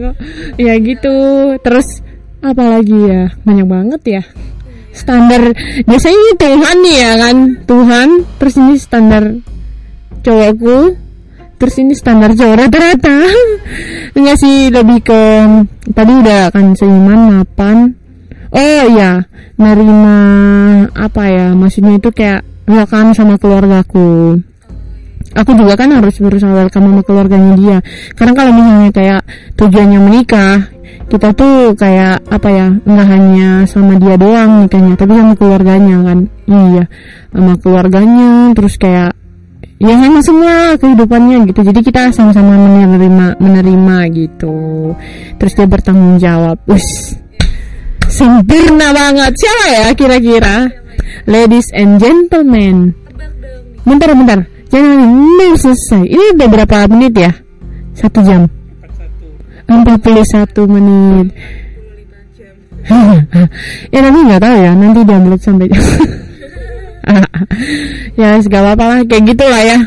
[0.00, 0.14] kok
[0.58, 1.16] ya gitu.
[1.60, 2.02] Terus
[2.44, 3.32] apa lagi ya?
[3.42, 4.22] Banyak banget ya.
[4.94, 5.50] Standar
[5.84, 7.36] biasanya ini Tuhan nih ya kan?
[7.66, 9.24] Tuhan terus ini standar
[10.22, 10.78] cowokku
[11.54, 13.18] terus ini standar cowok rata-rata
[14.16, 15.22] enggak sih lebih ke
[15.90, 17.76] tadi udah kan seiman mapan.
[18.54, 19.26] Oh iya
[19.58, 20.18] nerima
[20.94, 21.46] apa ya?
[21.58, 24.40] Maksudnya itu kayak welcome sama keluargaku
[25.34, 27.78] aku juga kan harus berusaha welcome sama keluarganya dia.
[28.14, 29.22] Karena kalau misalnya kayak
[29.58, 30.56] tujuannya menikah
[31.04, 36.18] kita tuh kayak apa ya nggak hanya sama dia doang nikahnya tapi sama keluarganya kan.
[36.48, 36.84] Iya
[37.34, 39.12] sama keluarganya terus kayak
[39.82, 41.60] ya sama semua kehidupannya gitu.
[41.66, 44.56] Jadi kita sama-sama menerima menerima gitu.
[45.36, 46.56] Terus dia bertanggung jawab.
[46.70, 47.18] Us
[48.08, 49.32] sempurna banget.
[49.34, 50.70] Siapa ya kira-kira?
[51.26, 52.94] Ladies and gentlemen.
[53.84, 54.98] Bentar bentar jangan
[55.38, 56.02] belum selesai.
[56.10, 57.30] Ini udah berapa menit ya?
[57.94, 58.50] Satu jam.
[59.70, 61.28] 41 menit.
[63.88, 65.80] Ya tapi nggak tahu ya nanti diambil sampai jam.
[68.20, 69.78] Ya segala apa lah kayak gitulah ya.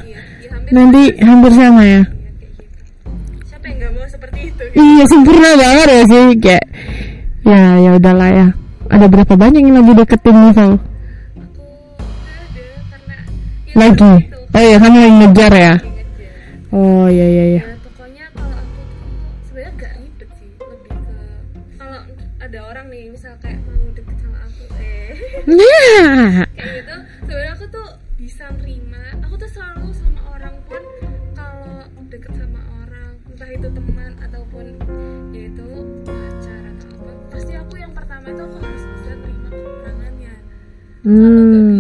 [0.74, 2.02] Nanti hampir sama ya.
[3.46, 4.64] Siapa yang nggak mau seperti itu?
[4.74, 6.66] iya sempurna banget ya sih kayak.
[7.46, 8.48] Ya ya udahlah ya.
[8.88, 10.68] Ada berapa banyak yang lagi deketin ya
[13.78, 15.74] lagi oh iya kamu lagi ngejar ya?
[16.74, 17.62] Oh iya iya iya.
[17.62, 18.98] Nah, pokoknya kalau aku tuh
[19.46, 21.18] sebenarnya gak ribet sih, lebih ke
[21.78, 22.00] kalau
[22.42, 25.14] ada orang nih misal kayak mau deket sama aku eh.
[25.46, 27.88] Nah, kayak gitu sebenarnya aku tuh
[28.18, 29.04] bisa nerima.
[29.30, 30.82] Aku tuh selalu sama orang pun
[31.38, 31.78] kalau
[32.10, 34.66] deket sama orang entah itu teman ataupun
[35.38, 35.68] yaitu
[36.02, 40.34] pacar atau apa pasti aku yang pertama itu aku harus bisa nerima kekurangannya.
[41.06, 41.14] Hmm.
[41.14, 41.77] kalau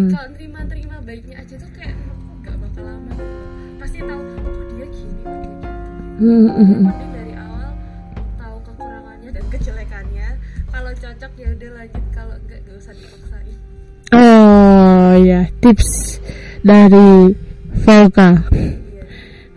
[6.17, 6.49] Hmm,
[6.81, 7.69] mending dari awal
[8.41, 10.27] tahu kekurangannya dan kejelekannya
[10.73, 13.57] kalau cocok ya udah lanjut kalau enggak gak usah dipaksain
[14.07, 16.17] Oh ya tips
[16.65, 17.37] dari
[17.85, 18.41] Volka.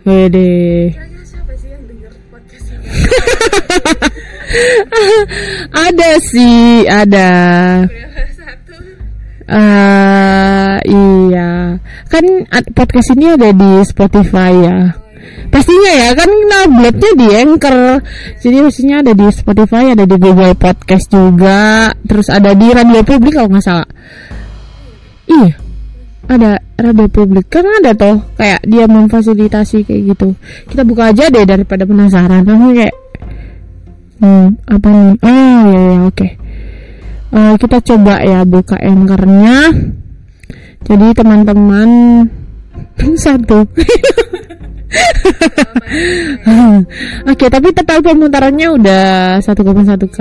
[0.05, 0.93] Wede.
[0.93, 2.85] kira-kira siapa sih yang denger podcast ini
[5.89, 7.31] ada sih, ada.
[9.51, 11.51] Eh iya.
[12.07, 12.25] Kan
[12.77, 15.00] podcast ini ada di Spotify ya.
[15.51, 16.29] Pastinya ya kan
[16.65, 17.77] uploadnya di Anchor.
[18.39, 23.35] Jadi maksudnya ada di Spotify, ada di Google Podcast juga, terus ada di Radio Publik
[23.35, 23.89] kalau nggak salah.
[25.27, 25.51] Iya.
[26.31, 30.31] Ada radio publik kan ada toh kayak dia memfasilitasi kayak gitu.
[30.69, 32.47] Kita buka aja deh daripada penasaran.
[32.47, 32.95] Kamu kayak
[34.23, 35.13] hmm, apa nih?
[35.27, 36.27] Oh iya iya oke.
[37.31, 39.75] Eh, kita coba ya buka anchornya.
[40.87, 41.89] Jadi teman-teman
[43.23, 43.67] satu.
[47.31, 49.05] Oke, tapi total pemutarannya udah
[49.43, 50.17] 1,1 k.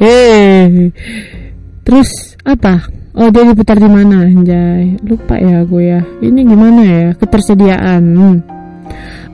[0.00, 0.90] Eh.
[1.84, 2.88] Terus apa?
[3.10, 4.96] Oh, dia diputar di mana, anjay?
[5.02, 6.00] Lupa ya gue ya.
[6.22, 7.06] Ini gimana ya?
[7.18, 8.02] Ketersediaan.
[8.14, 8.38] Hmm.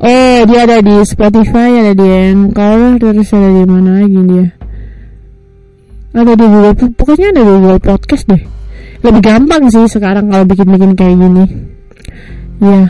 [0.00, 4.48] Oh, dia ada di Spotify, ada di Anchor, terus ada di mana lagi dia?
[6.16, 8.42] Ada di Google, pokoknya ada di Google Podcast deh.
[9.04, 11.44] Lebih gampang sih sekarang kalau bikin-bikin kayak gini.
[12.64, 12.88] Iya,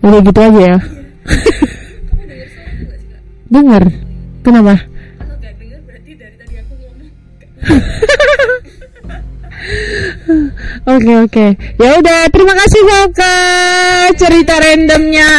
[0.00, 0.78] udah gitu aja ya.
[3.50, 3.84] Dengar?
[4.40, 4.74] Kenapa?
[10.88, 11.46] Oke oke.
[11.76, 13.36] Ya udah, terima kasih Volka
[14.16, 15.30] cerita randomnya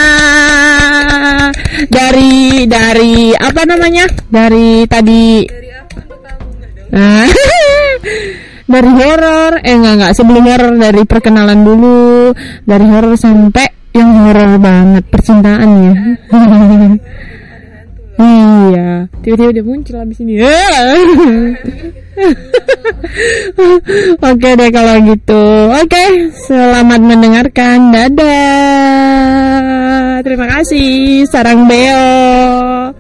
[1.90, 4.06] dari dari apa namanya?
[4.30, 5.70] Dari tadi dari
[6.92, 7.24] Ah,
[8.68, 12.36] dari horor eh enggak enggak sebelum horor dari perkenalan dulu
[12.68, 15.94] dari horor sampai yang horor banget percintaan ya.
[18.22, 19.10] Iya.
[19.26, 20.38] Tiba-tiba dia muncul abis ini.
[24.30, 25.42] Oke deh kalau gitu.
[25.74, 27.90] Oke selamat mendengarkan.
[27.90, 28.22] Dadah.
[30.22, 31.26] Terima kasih.
[31.26, 32.94] Sarang beo